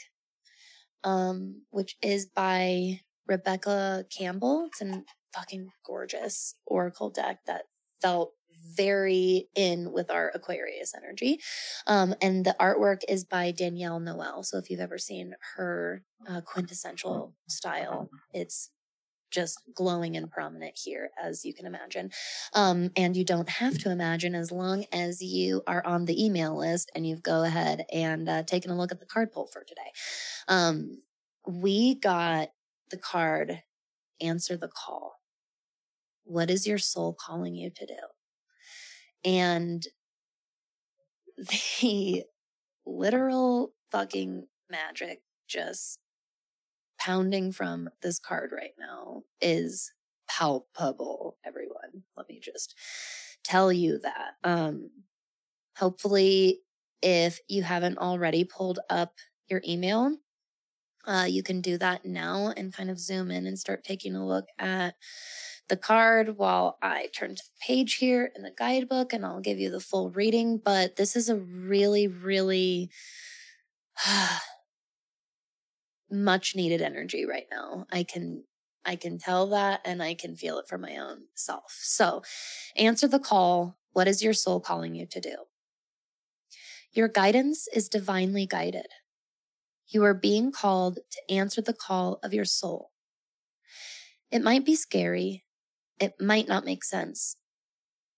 um, 1.04 1.62
which 1.70 1.98
is 2.02 2.26
by 2.26 3.02
Rebecca 3.28 4.06
Campbell. 4.16 4.68
It's 4.68 4.82
a 4.82 5.04
fucking 5.34 5.72
gorgeous 5.86 6.56
oracle 6.66 7.10
deck 7.10 7.40
that 7.48 7.64
felt 8.02 8.34
very 8.76 9.48
in 9.56 9.92
with 9.92 10.12
our 10.12 10.32
Aquarius 10.34 10.94
energy. 10.96 11.40
Um, 11.88 12.14
and 12.22 12.46
the 12.46 12.56
artwork 12.60 13.02
is 13.10 13.24
by 13.24 13.52
Danielle 13.52 14.00
Noel. 14.00 14.44
So 14.44 14.58
if 14.58 14.70
you've 14.70 14.80
ever 14.80 14.98
seen 14.98 15.34
her 15.56 16.04
uh, 16.30 16.42
quintessential 16.42 17.34
style, 17.48 18.10
it's 18.34 18.70
just 19.32 19.62
glowing 19.74 20.16
and 20.16 20.30
prominent 20.30 20.78
here, 20.78 21.10
as 21.22 21.44
you 21.46 21.54
can 21.54 21.66
imagine. 21.66 22.12
Um, 22.54 22.92
and 22.96 23.16
you 23.16 23.26
don't 23.26 23.50
have 23.50 23.78
to 23.80 23.92
imagine 23.92 24.36
as 24.36 24.52
long 24.52 24.86
as 24.92 25.22
you 25.22 25.64
are 25.66 25.86
on 25.86 26.06
the 26.06 26.24
email 26.24 26.58
list 26.58 26.92
and 26.94 27.08
you've 27.08 27.24
go 27.24 27.44
ahead 27.44 27.86
and 27.92 28.30
uh, 28.30 28.44
taken 28.44 28.72
a 28.72 28.78
look 28.78 28.92
at 28.92 29.00
the 29.00 29.06
card 29.06 29.32
pull 29.32 29.48
for 29.48 29.64
today. 29.64 29.92
Um, 30.48 31.02
we 31.48 31.96
got 31.96 32.50
the 32.92 32.98
card, 32.98 33.64
answer 34.20 34.58
the 34.58 34.70
call. 34.70 35.16
What 36.24 36.52
is 36.52 36.68
your 36.68 36.78
soul 36.78 37.18
calling 37.20 37.56
you 37.56 37.72
to 37.72 37.86
do? 37.86 37.94
And 39.24 39.84
the 41.82 42.24
literal 42.86 43.74
fucking 43.92 44.48
magic 44.70 45.22
just 45.48 46.00
pounding 47.04 47.52
from 47.52 47.90
this 48.02 48.20
card 48.20 48.52
right 48.54 48.74
now 48.80 49.24
is 49.42 49.92
palpable, 50.30 51.38
everyone. 51.46 52.04
Let 52.16 52.30
me 52.30 52.40
just 52.42 52.76
tell 53.44 53.72
you 53.72 54.00
that. 54.00 54.34
Um, 54.44 54.92
hopefully, 55.78 56.60
if 57.02 57.40
you 57.48 57.64
haven't 57.64 57.98
already 57.98 58.44
pulled 58.44 58.80
up 58.90 59.14
your 59.50 59.62
email, 59.68 60.16
uh, 61.06 61.26
you 61.28 61.42
can 61.42 61.62
do 61.62 61.78
that 61.80 62.06
now 62.06 62.54
and 62.56 62.74
kind 62.74 62.92
of 62.92 63.00
zoom 63.00 63.32
in 63.32 63.48
and 63.48 63.58
start 63.58 63.84
taking 63.84 64.16
a 64.16 64.26
look 64.26 64.46
at 64.60 64.94
the 65.70 65.78
card 65.78 66.38
while 66.38 66.78
I 66.84 67.08
turn 67.18 67.36
to 67.36 67.44
the 67.44 67.66
page 67.66 67.96
here 67.96 68.32
in 68.36 68.44
the 68.44 68.54
guidebook 68.56 69.14
and 69.14 69.26
I'll 69.26 69.42
give 69.42 69.58
you 69.58 69.72
the 69.72 69.80
full 69.80 70.12
reading. 70.12 70.62
But 70.64 70.98
this 70.98 71.16
is 71.16 71.30
a 71.30 71.38
really, 71.38 72.08
really 72.08 72.92
much 76.12 76.56
needed 76.56 76.82
energy 76.82 77.26
right 77.26 77.48
now. 77.52 77.86
I 77.92 78.04
can 78.04 78.44
I 78.84 78.96
can 78.96 79.20
tell 79.20 79.48
that 79.50 79.82
and 79.86 80.02
I 80.02 80.16
can 80.16 80.36
feel 80.36 80.58
it 80.58 80.68
for 80.68 80.78
my 80.78 80.98
own 80.98 81.26
self. 81.36 81.78
So 81.82 82.24
answer 82.76 83.08
the 83.08 83.20
call. 83.20 83.78
What 83.94 84.08
is 84.08 84.24
your 84.24 84.34
soul 84.34 84.60
calling 84.60 84.96
you 84.96 85.06
to 85.06 85.20
do? 85.20 85.36
Your 86.94 87.08
guidance 87.08 87.68
is 87.74 87.90
divinely 87.90 88.46
guided. 88.46 88.88
You 89.88 90.04
are 90.06 90.14
being 90.14 90.52
called 90.52 91.00
to 91.12 91.34
answer 91.34 91.62
the 91.62 91.74
call 91.74 92.20
of 92.24 92.34
your 92.34 92.46
soul. 92.46 92.92
It 94.32 94.42
might 94.42 94.66
be 94.66 94.76
scary. 94.76 95.44
It 96.00 96.14
might 96.20 96.48
not 96.48 96.66
make 96.66 96.84
sense. 96.84 97.36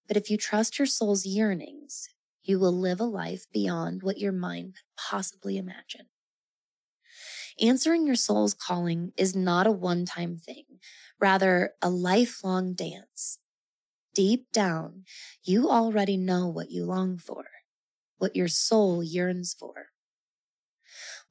But 0.08 0.18
if 0.18 0.30
you 0.30 0.38
trust 0.38 0.78
your 0.78 0.86
soul's 0.86 1.26
yearnings, 1.26 2.08
you 2.44 2.60
will 2.60 2.78
live 2.78 3.00
a 3.00 3.06
life 3.06 3.46
beyond 3.52 4.04
what 4.04 4.20
your 4.20 4.32
mind 4.32 4.76
could 4.76 5.04
possibly 5.10 5.58
imagine. 5.58 6.08
Answering 7.62 8.06
your 8.08 8.16
soul's 8.16 8.54
calling 8.54 9.12
is 9.18 9.36
not 9.36 9.68
a 9.68 9.72
one 9.72 10.06
time 10.06 10.38
thing, 10.38 10.66
rather, 11.20 11.74
a 11.82 11.90
lifelong 11.90 12.74
dance. 12.74 13.40
Deep 14.16 14.52
down, 14.52 15.06
you 15.44 15.70
already 15.70 16.18
know 16.18 16.48
what 16.48 16.72
you 16.72 16.86
long 16.86 17.18
for, 17.18 17.46
what 18.18 18.36
your 18.36 18.48
soul 18.48 19.04
yearns 19.04 19.54
for. 19.54 19.88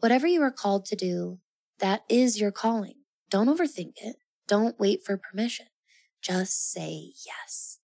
Whatever 0.01 0.27
you 0.27 0.43
are 0.43 0.51
called 0.51 0.85
to 0.87 0.97
do, 0.97 1.39
that 1.79 2.05
is 2.09 2.41
your 2.41 2.53
calling. 2.53 2.97
Don't 3.31 3.49
overthink 3.49 3.95
it. 4.03 4.17
Don't 4.47 4.79
wait 4.79 5.01
for 5.05 5.17
permission. 5.17 5.67
Just 6.21 6.71
say 6.73 7.13
yes. 7.27 7.79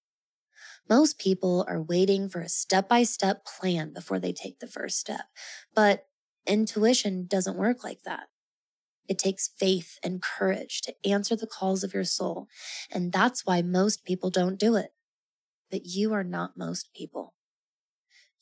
Most 0.88 1.18
people 1.18 1.64
are 1.68 1.82
waiting 1.82 2.28
for 2.28 2.40
a 2.40 2.48
step 2.48 2.88
by 2.88 3.02
step 3.04 3.46
plan 3.46 3.92
before 3.92 4.18
they 4.18 4.32
take 4.32 4.58
the 4.60 4.66
first 4.66 4.98
step, 4.98 5.26
but 5.74 6.06
intuition 6.48 7.26
doesn't 7.26 7.56
work 7.58 7.84
like 7.84 8.02
that. 8.04 8.28
It 9.08 9.18
takes 9.18 9.48
faith 9.58 9.98
and 10.02 10.22
courage 10.22 10.82
to 10.82 10.94
answer 11.06 11.36
the 11.36 11.46
calls 11.46 11.84
of 11.84 11.94
your 11.94 12.04
soul. 12.04 12.48
And 12.90 13.12
that's 13.12 13.46
why 13.46 13.62
most 13.62 14.04
people 14.04 14.30
don't 14.30 14.58
do 14.58 14.76
it. 14.76 14.92
But 15.70 15.86
you 15.86 16.12
are 16.14 16.24
not 16.24 16.56
most 16.58 16.92
people. 16.94 17.34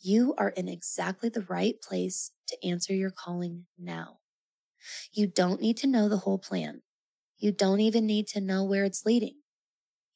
You 0.01 0.35
are 0.39 0.51
in 0.51 0.69
exactly 0.69 1.29
the 1.29 1.43
right 1.43 1.81
place 1.83 2.33
to 2.49 2.67
answer 2.67 2.95
your 2.95 3.11
calling 3.11 3.67
now. 3.79 4.21
You 5.13 5.27
don't 5.27 5.61
need 5.61 5.77
to 5.79 5.87
know 5.89 6.09
the 6.09 6.19
whole 6.19 6.39
plan. 6.39 6.83
You 7.39 7.53
don't 7.53 7.81
even 7.81 8.07
need 8.07 8.29
to 8.29 8.41
know 8.41 8.65
where 8.65 8.85
it's 8.85 9.07
leading. 9.07 9.43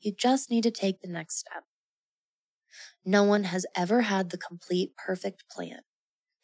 You 0.00 0.12
just 0.12 0.50
need 0.50 0.64
to 0.64 0.70
take 0.72 1.00
the 1.03 1.09
next 1.09 1.38
step. 1.38 1.64
No 3.05 3.24
one 3.24 3.44
has 3.44 3.66
ever 3.76 4.00
had 4.03 4.31
the 4.31 4.38
complete 4.38 4.96
perfect 4.96 5.46
plan. 5.50 5.83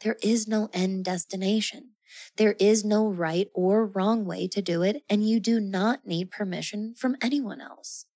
There 0.03 0.17
is 0.23 0.47
no 0.47 0.69
end 0.73 1.05
destination. 1.05 1.91
There 2.37 2.55
is 2.59 2.85
no 2.85 3.09
right 3.09 3.49
or 3.55 3.87
wrong 3.87 4.25
way 4.25 4.47
to 4.49 4.63
do 4.63 4.83
it, 4.83 5.03
and 5.09 5.29
you 5.29 5.41
do 5.41 5.59
not 5.61 6.07
need 6.07 6.31
permission 6.31 6.95
from 6.95 7.17
anyone 7.21 7.61
else. 7.61 8.07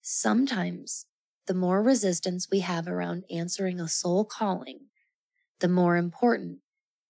Sometimes 0.00 1.06
the 1.46 1.54
more 1.54 1.82
resistance 1.82 2.48
we 2.50 2.60
have 2.60 2.86
around 2.86 3.24
answering 3.30 3.80
a 3.80 3.88
soul 3.88 4.24
calling, 4.24 4.86
the 5.60 5.68
more 5.68 5.96
important 5.96 6.58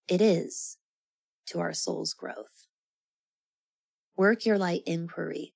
it 0.08 0.20
is 0.20 0.78
to 1.46 1.58
our 1.58 1.72
soul's 1.72 2.14
growth. 2.14 2.66
Work 4.16 4.46
your 4.46 4.58
light 4.58 4.82
inquiry. 4.86 5.54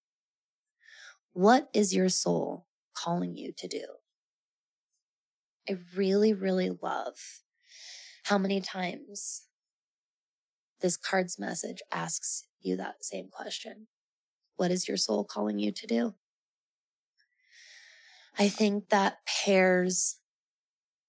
What 1.32 1.68
is 1.72 1.94
your 1.94 2.08
soul 2.08 2.66
calling 2.94 3.36
you 3.36 3.52
to 3.56 3.68
do? 3.68 3.84
I 5.68 5.76
really, 5.96 6.32
really 6.34 6.70
love 6.82 7.42
how 8.30 8.38
many 8.38 8.60
times 8.60 9.48
this 10.80 10.96
card's 10.96 11.36
message 11.36 11.82
asks 11.90 12.44
you 12.60 12.76
that 12.76 13.04
same 13.04 13.28
question. 13.28 13.88
What 14.54 14.70
is 14.70 14.86
your 14.86 14.96
soul 14.96 15.24
calling 15.24 15.58
you 15.58 15.72
to 15.72 15.86
do? 15.88 16.14
I 18.38 18.48
think 18.48 18.90
that 18.90 19.26
pairs 19.26 20.18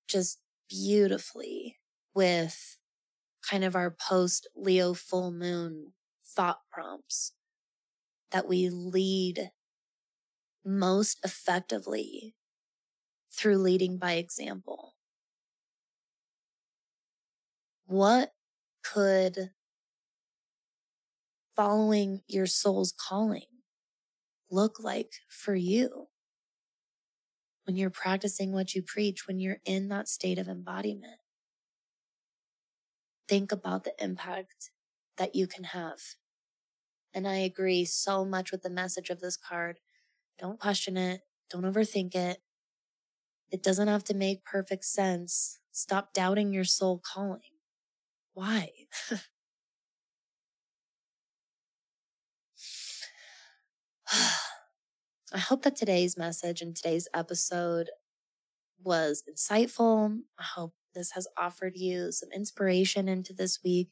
just 0.07 0.39
beautifully 0.67 1.77
with 2.15 2.79
kind 3.47 3.63
of 3.63 3.75
our 3.75 3.91
post 3.91 4.47
Leo 4.55 4.95
full 4.95 5.31
moon 5.31 5.93
thought 6.25 6.61
prompts 6.71 7.33
that 8.31 8.47
we 8.47 8.67
lead 8.67 9.51
most 10.65 11.19
effectively 11.23 12.33
through 13.31 13.57
leading 13.57 13.99
by 13.99 14.13
example. 14.13 14.95
What 17.91 18.31
could 18.85 19.51
following 21.57 22.21
your 22.25 22.45
soul's 22.45 22.93
calling 22.93 23.47
look 24.49 24.81
like 24.81 25.11
for 25.27 25.55
you? 25.55 26.07
When 27.65 27.75
you're 27.75 27.89
practicing 27.89 28.53
what 28.53 28.73
you 28.73 28.81
preach, 28.81 29.27
when 29.27 29.41
you're 29.41 29.57
in 29.65 29.89
that 29.89 30.07
state 30.07 30.39
of 30.39 30.47
embodiment, 30.47 31.19
think 33.27 33.51
about 33.51 33.83
the 33.83 33.93
impact 34.01 34.71
that 35.17 35.35
you 35.35 35.45
can 35.45 35.65
have. 35.65 35.99
And 37.13 37.27
I 37.27 37.39
agree 37.39 37.83
so 37.83 38.23
much 38.23 38.53
with 38.53 38.61
the 38.61 38.69
message 38.69 39.09
of 39.09 39.19
this 39.19 39.35
card. 39.35 39.79
Don't 40.39 40.61
question 40.61 40.95
it. 40.95 41.23
Don't 41.49 41.63
overthink 41.65 42.15
it. 42.15 42.37
It 43.51 43.61
doesn't 43.61 43.89
have 43.89 44.05
to 44.05 44.13
make 44.13 44.45
perfect 44.45 44.85
sense. 44.85 45.59
Stop 45.73 46.13
doubting 46.13 46.53
your 46.53 46.63
soul 46.63 47.01
calling. 47.03 47.50
Why? 48.33 48.71
I 55.33 55.37
hope 55.37 55.63
that 55.63 55.75
today's 55.75 56.17
message 56.17 56.61
and 56.61 56.75
today's 56.75 57.07
episode 57.13 57.89
was 58.83 59.23
insightful. 59.29 60.19
I 60.39 60.43
hope 60.43 60.73
this 60.93 61.11
has 61.11 61.27
offered 61.37 61.75
you 61.75 62.11
some 62.11 62.29
inspiration 62.33 63.07
into 63.07 63.33
this 63.33 63.59
week. 63.63 63.89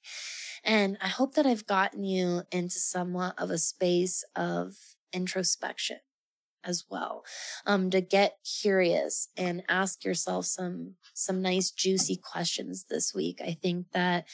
And 0.64 0.98
I 1.02 1.08
hope 1.08 1.36
that 1.36 1.46
I've 1.46 1.66
gotten 1.66 2.04
you 2.04 2.44
into 2.52 2.80
somewhat 2.80 3.36
of 3.38 3.52
a 3.52 3.58
space 3.58 4.24
of 4.36 4.76
introspection 5.14 6.00
as 6.64 6.86
well 6.90 7.24
um, 7.66 7.90
to 7.90 8.02
get 8.02 8.38
curious 8.62 9.30
and 9.38 9.64
ask 9.68 10.04
yourself 10.04 10.46
some 10.46 10.96
some 11.14 11.42
nice 11.42 11.72
juicy 11.72 12.18
questions 12.18 12.86
this 12.90 13.14
week. 13.14 13.40
I 13.44 13.58
think 13.62 13.92
that 13.94 14.28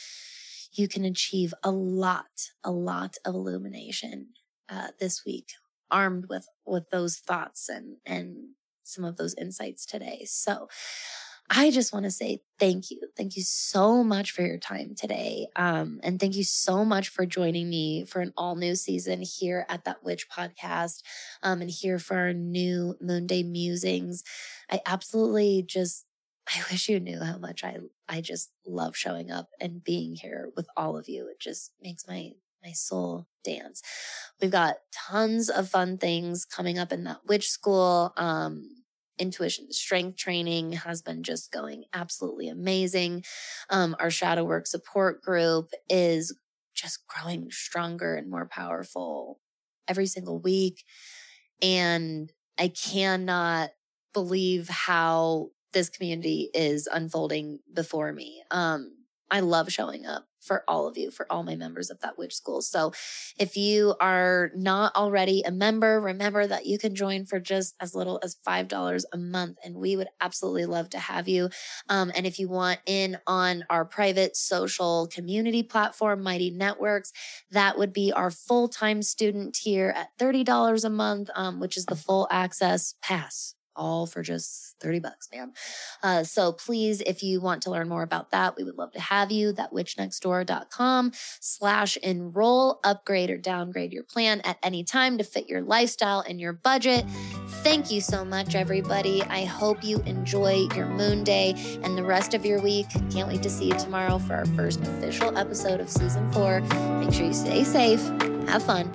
you 0.74 0.88
can 0.88 1.06
achieve 1.06 1.54
a 1.64 1.72
lot 1.72 2.50
a 2.64 2.72
lot 2.72 3.16
of 3.26 3.36
illumination 3.36 4.28
uh, 4.70 4.90
this 5.00 5.24
week 5.26 5.50
armed 5.92 6.26
with 6.30 6.48
with 6.66 6.90
those 6.90 7.18
thoughts 7.18 7.70
and 7.70 7.98
and 8.06 8.50
some 8.84 9.04
of 9.04 9.18
those 9.18 9.36
insights 9.36 9.86
today. 9.86 10.26
So 10.26 10.68
I 11.50 11.70
just 11.70 11.94
want 11.94 12.06
to 12.06 12.12
say 12.12 12.40
thank 12.60 12.90
you. 12.90 13.00
Thank 13.16 13.36
you 13.36 13.44
so 13.44 14.04
much 14.04 14.32
for 14.32 14.42
your 14.42 14.58
time 14.58 14.96
today. 14.96 15.48
Um, 15.56 16.00
and 16.02 16.20
thank 16.20 16.36
you 16.36 16.44
so 16.44 16.84
much 16.84 17.10
for 17.10 17.26
joining 17.26 17.70
me 17.70 18.04
for 18.06 18.20
an 18.22 18.34
all 18.36 18.56
new 18.56 18.76
season 18.76 19.22
here 19.22 19.66
at 19.70 19.84
That 19.84 20.04
Witch 20.04 20.28
podcast 20.28 21.04
um, 21.44 21.62
and 21.62 21.70
here 21.70 22.00
for 22.00 22.18
our 22.18 22.34
new 22.34 22.96
Moon 23.00 23.28
Day 23.28 23.44
musings. 23.44 24.24
I 24.72 24.82
absolutely 24.88 25.64
just, 25.68 26.06
I 26.48 26.62
wish 26.72 26.90
you 26.90 27.00
knew 27.00 27.22
how 27.22 27.38
much 27.38 27.64
I, 27.64 27.78
I 28.10 28.22
just 28.22 28.52
love 28.66 28.96
showing 28.96 29.30
up 29.30 29.50
and 29.62 29.84
being 29.84 30.16
here 30.16 30.50
with 30.56 30.68
all 30.76 30.98
of 30.98 31.08
you. 31.08 31.28
It 31.30 31.40
just 31.40 31.74
makes 31.80 32.08
my, 32.08 32.32
my 32.64 32.72
soul 32.72 33.28
dance. 33.44 33.84
We've 34.42 34.50
got 34.50 34.78
tons 34.92 35.50
of 35.50 35.70
fun 35.70 36.00
things 36.00 36.44
coming 36.44 36.80
up 36.80 36.92
in 36.92 37.04
that 37.04 37.20
witch 37.28 37.50
school. 37.50 38.14
Um, 38.18 38.68
intuition 39.18 39.72
strength 39.72 40.18
training 40.18 40.74
has 40.74 41.02
been 41.02 41.24
just 41.24 41.52
going 41.52 41.86
absolutely 41.94 42.50
amazing. 42.50 43.24
Um, 43.70 43.96
our 44.00 44.10
shadow 44.10 44.44
work 44.44 44.68
support 44.68 45.22
group 45.22 45.72
is 45.90 46.38
just 46.74 47.08
growing 47.08 47.50
stronger 47.52 48.16
and 48.16 48.30
more 48.30 48.48
powerful 48.48 49.40
every 49.88 50.06
single 50.06 50.40
week. 50.40 50.84
And 51.62 52.32
I 52.58 52.68
cannot 52.70 53.72
believe 54.14 54.70
how 54.70 55.50
this 55.74 55.90
community 55.90 56.50
is 56.54 56.88
unfolding 56.92 57.60
before 57.74 58.12
me. 58.14 58.44
Um, 58.52 58.94
I 59.30 59.42
love 59.42 59.72
showing 59.72 60.06
up 60.06 60.28
for 60.46 60.64
all 60.68 60.88
of 60.88 60.98
you, 60.98 61.12
for 61.12 61.26
all 61.32 61.44
my 61.44 61.56
members 61.56 61.90
of 61.90 62.00
that 62.02 62.18
witch 62.18 62.36
school. 62.36 62.62
So 62.62 62.94
if 63.38 63.58
you 63.58 63.96
are 64.00 64.52
not 64.56 64.96
already 64.96 65.42
a 65.42 65.52
member, 65.52 66.00
remember 66.00 66.46
that 66.48 66.66
you 66.66 66.78
can 66.78 66.96
join 66.96 67.26
for 67.26 67.40
just 67.40 67.76
as 67.80 67.96
little 67.96 68.20
as 68.24 68.38
$5 68.48 69.04
a 69.12 69.18
month. 69.18 69.58
And 69.64 69.76
we 69.76 69.96
would 69.96 70.08
absolutely 70.22 70.66
love 70.66 70.90
to 70.92 71.00
have 71.00 71.28
you. 71.28 71.50
Um, 71.90 72.12
and 72.16 72.26
if 72.26 72.40
you 72.40 72.48
want 72.48 72.80
in 72.86 73.18
on 73.28 73.66
our 73.70 73.86
private 73.86 74.36
social 74.36 75.08
community 75.08 75.64
platform, 75.64 76.24
Mighty 76.24 76.52
Networks, 76.52 77.12
that 77.52 77.78
would 77.78 77.94
be 77.94 78.12
our 78.12 78.32
full 78.32 78.68
time 78.68 79.02
student 79.02 79.56
tier 79.56 79.94
at 79.96 80.10
$30 80.20 80.86
a 80.86 80.90
month, 80.90 81.30
um, 81.36 81.60
which 81.60 81.78
is 81.78 81.86
the 81.86 81.96
full 81.96 82.28
access 82.30 82.96
pass 83.02 83.56
all 83.76 84.06
for 84.06 84.22
just 84.22 84.76
30 84.80 85.00
bucks, 85.00 85.30
man. 85.34 85.54
Uh, 86.04 86.24
so 86.24 86.52
please, 86.52 87.02
if 87.02 87.24
you 87.24 87.42
want 87.42 87.62
to 87.64 87.72
learn 87.72 87.90
more 87.90 88.04
about 88.04 88.32
that, 88.32 88.56
we 88.56 88.64
would 88.64 88.78
love 88.78 88.92
to 88.94 89.00
have 89.00 89.32
you. 89.32 89.52
That 89.54 89.72
witchnextdoor.com 89.72 91.12
slash 91.40 91.98
enroll, 91.98 92.80
upgrade 92.84 93.30
or 93.30 93.38
downgrade 93.38 93.94
your 93.94 94.04
plan 94.04 94.42
at 94.42 94.58
any 94.64 94.84
time 94.84 95.18
to 95.18 95.24
fit 95.24 95.50
your 95.50 95.62
lifestyle 95.62 96.22
and 96.22 96.40
your 96.40 96.54
budget. 96.54 97.06
Thank 97.64 97.92
you 97.92 98.02
so 98.02 98.26
much, 98.26 98.56
everybody. 98.56 99.24
I 99.24 99.46
hope 99.46 99.84
you 99.84 100.00
enjoy 100.06 100.68
your 100.76 100.88
moon 100.88 101.24
day 101.24 101.56
and 101.84 101.98
the 101.98 102.04
rest 102.04 102.34
of 102.34 102.46
your 102.46 102.62
week. 102.62 102.88
Can't 103.12 103.28
wait 103.28 103.44
to 103.44 103.50
see 103.50 103.66
you 103.66 103.78
tomorrow 103.78 104.20
for 104.20 104.36
our 104.36 104.46
first 104.48 104.82
official 104.82 105.38
episode 105.38 105.80
of 105.80 105.90
season 105.90 106.32
four. 106.32 106.62
Make 107.00 107.14
sure 107.14 107.26
you 107.26 107.34
stay 107.34 107.64
safe, 107.64 108.02
have 108.48 108.64
fun, 108.64 108.92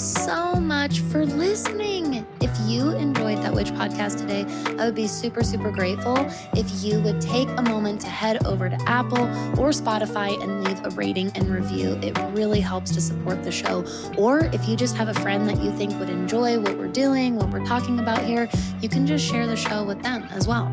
so 0.00 0.54
much 0.54 1.00
for 1.00 1.26
listening. 1.26 2.26
If 2.40 2.50
you 2.66 2.90
enjoyed 2.92 3.38
That 3.42 3.52
Witch 3.52 3.70
podcast 3.72 4.18
today, 4.18 4.46
I 4.80 4.86
would 4.86 4.94
be 4.94 5.06
super, 5.06 5.42
super 5.42 5.70
grateful 5.70 6.16
if 6.56 6.82
you 6.82 7.00
would 7.00 7.20
take 7.20 7.48
a 7.50 7.62
moment 7.62 8.00
to 8.02 8.06
head 8.06 8.46
over 8.46 8.70
to 8.70 8.78
Apple 8.86 9.24
or 9.60 9.70
Spotify 9.70 10.42
and 10.42 10.64
leave 10.64 10.82
a 10.84 10.90
rating 10.90 11.30
and 11.34 11.50
review. 11.50 11.98
It 12.02 12.16
really 12.32 12.60
helps 12.60 12.92
to 12.92 13.00
support 13.00 13.42
the 13.44 13.52
show. 13.52 13.84
Or 14.16 14.46
if 14.54 14.66
you 14.66 14.74
just 14.74 14.96
have 14.96 15.08
a 15.08 15.14
friend 15.20 15.46
that 15.48 15.62
you 15.62 15.70
think 15.72 15.98
would 15.98 16.10
enjoy 16.10 16.58
what 16.58 16.78
we're 16.78 16.88
doing, 16.88 17.36
what 17.36 17.50
we're 17.50 17.66
talking 17.66 18.00
about 18.00 18.24
here, 18.24 18.48
you 18.80 18.88
can 18.88 19.06
just 19.06 19.26
share 19.26 19.46
the 19.46 19.56
show 19.56 19.84
with 19.84 20.02
them 20.02 20.26
as 20.30 20.48
well. 20.48 20.70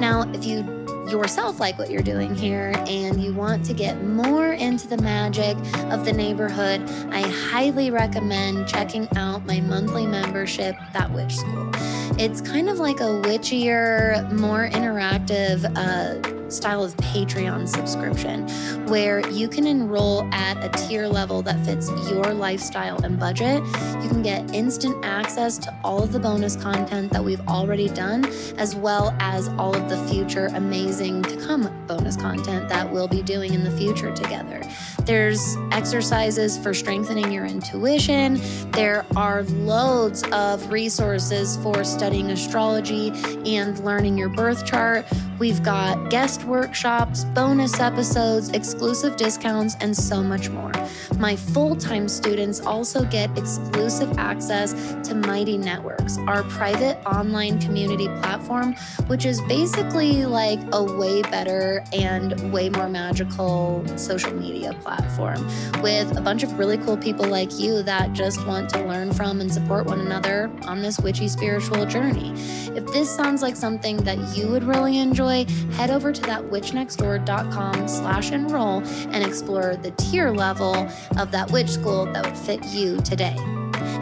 Now, 0.00 0.28
if 0.32 0.44
you 0.44 0.77
yourself 1.10 1.60
like 1.60 1.78
what 1.78 1.90
you're 1.90 2.02
doing 2.02 2.34
here 2.34 2.72
and 2.86 3.22
you 3.22 3.32
want 3.32 3.64
to 3.66 3.74
get 3.74 4.02
more 4.04 4.52
into 4.52 4.88
the 4.88 4.98
magic 4.98 5.56
of 5.90 6.04
the 6.04 6.12
neighborhood, 6.12 6.82
I 7.10 7.22
highly 7.22 7.90
recommend 7.90 8.68
checking 8.68 9.08
out 9.16 9.44
my 9.46 9.60
monthly 9.60 10.06
membership, 10.06 10.76
That 10.92 11.10
Witch 11.12 11.36
School. 11.36 11.70
It's 12.18 12.40
kind 12.40 12.68
of 12.68 12.78
like 12.78 13.00
a 13.00 13.20
witchier, 13.22 14.30
more 14.32 14.68
interactive, 14.68 15.64
uh, 15.76 16.37
style 16.48 16.82
of 16.82 16.96
Patreon 16.96 17.68
subscription 17.68 18.46
where 18.88 19.28
you 19.30 19.48
can 19.48 19.66
enroll 19.66 20.28
at 20.32 20.56
a 20.64 20.68
tier 20.86 21.06
level 21.06 21.42
that 21.42 21.64
fits 21.64 21.90
your 22.10 22.32
lifestyle 22.32 23.02
and 23.04 23.18
budget. 23.18 23.62
You 24.02 24.08
can 24.08 24.22
get 24.22 24.54
instant 24.54 25.04
access 25.04 25.58
to 25.58 25.74
all 25.84 26.02
of 26.02 26.12
the 26.12 26.18
bonus 26.18 26.56
content 26.56 27.12
that 27.12 27.22
we've 27.22 27.40
already 27.48 27.88
done, 27.88 28.24
as 28.56 28.74
well 28.74 29.14
as 29.20 29.48
all 29.58 29.74
of 29.74 29.88
the 29.88 29.98
future 30.08 30.46
amazing 30.54 31.22
to 31.24 31.36
come 31.36 31.68
bonus 31.86 32.16
content 32.16 32.68
that 32.68 32.90
we'll 32.90 33.08
be 33.08 33.22
doing 33.22 33.54
in 33.54 33.64
the 33.64 33.70
future 33.72 34.14
together. 34.14 34.62
There's 35.04 35.56
exercises 35.72 36.58
for 36.58 36.74
strengthening 36.74 37.32
your 37.32 37.46
intuition. 37.46 38.40
There 38.72 39.06
are 39.16 39.42
loads 39.42 40.22
of 40.32 40.70
resources 40.70 41.56
for 41.58 41.84
studying 41.84 42.30
astrology 42.30 43.10
and 43.46 43.78
learning 43.84 44.18
your 44.18 44.28
birth 44.28 44.66
chart. 44.66 45.06
We've 45.38 45.62
got 45.62 46.10
guest 46.10 46.37
workshops, 46.44 47.24
bonus 47.24 47.80
episodes, 47.80 48.50
exclusive 48.50 49.16
discounts, 49.16 49.76
and 49.80 49.96
so 49.96 50.22
much 50.22 50.48
more. 50.48 50.72
My 51.18 51.36
full 51.36 51.76
time 51.76 52.08
students 52.08 52.60
also 52.60 53.04
get 53.04 53.36
exclusive 53.36 54.18
access 54.18 54.72
to 55.08 55.14
Mighty 55.14 55.58
Networks, 55.58 56.18
our 56.26 56.42
private 56.44 56.98
online 57.06 57.60
community 57.60 58.06
platform, 58.20 58.74
which 59.06 59.24
is 59.24 59.40
basically 59.42 60.26
like 60.26 60.60
a 60.72 60.82
way 60.82 61.22
better 61.22 61.84
and 61.92 62.52
way 62.52 62.68
more 62.70 62.88
magical 62.88 63.84
social 63.96 64.32
media 64.32 64.72
platform 64.82 65.46
with 65.82 66.16
a 66.16 66.20
bunch 66.20 66.42
of 66.42 66.58
really 66.58 66.78
cool 66.78 66.96
people 66.96 67.26
like 67.26 67.58
you 67.58 67.82
that 67.82 68.12
just 68.12 68.44
want 68.46 68.68
to 68.70 68.84
learn 68.84 69.12
from 69.12 69.40
and 69.40 69.52
support 69.52 69.86
one 69.86 70.00
another 70.00 70.50
on 70.62 70.82
this 70.82 70.98
witchy 70.98 71.28
spiritual 71.28 71.86
journey. 71.86 72.32
If 72.76 72.86
this 72.86 73.14
sounds 73.14 73.42
like 73.42 73.56
something 73.56 73.96
that 73.98 74.18
you 74.36 74.48
would 74.48 74.64
really 74.64 74.98
enjoy, 74.98 75.46
head 75.72 75.90
over 75.90 76.12
to 76.12 76.20
that 76.28 76.42
witchnextdoor.com 76.44 77.88
slash 77.88 78.30
enroll 78.30 78.82
and 78.84 79.24
explore 79.24 79.76
the 79.76 79.90
tier 79.92 80.30
level 80.30 80.88
of 81.18 81.30
that 81.32 81.50
witch 81.50 81.70
school 81.70 82.04
that 82.12 82.24
would 82.24 82.36
fit 82.36 82.64
you 82.66 82.98
today. 83.00 83.36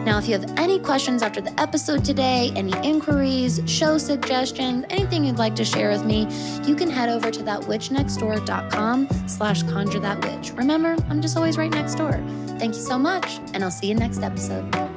Now, 0.05 0.17
if 0.17 0.27
you 0.27 0.37
have 0.37 0.53
any 0.57 0.79
questions 0.79 1.21
after 1.21 1.41
the 1.41 1.57
episode 1.59 2.05
today, 2.05 2.51
any 2.55 2.73
inquiries, 2.87 3.61
show 3.65 3.97
suggestions, 3.97 4.85
anything 4.89 5.25
you'd 5.25 5.37
like 5.37 5.55
to 5.55 5.65
share 5.65 5.89
with 5.89 6.05
me, 6.05 6.27
you 6.65 6.75
can 6.75 6.89
head 6.89 7.09
over 7.09 7.29
to 7.29 7.43
that 7.43 7.61
witchnextdoor.com 7.61 9.09
slash 9.27 9.63
conjure 9.63 9.99
that 9.99 10.23
witch. 10.23 10.51
Remember, 10.53 10.95
I'm 11.09 11.21
just 11.21 11.35
always 11.35 11.57
right 11.57 11.71
next 11.71 11.95
door. 11.95 12.13
Thank 12.57 12.75
you 12.75 12.81
so 12.81 12.97
much, 12.97 13.39
and 13.53 13.63
I'll 13.63 13.71
see 13.71 13.87
you 13.87 13.95
next 13.95 14.21
episode. 14.21 14.96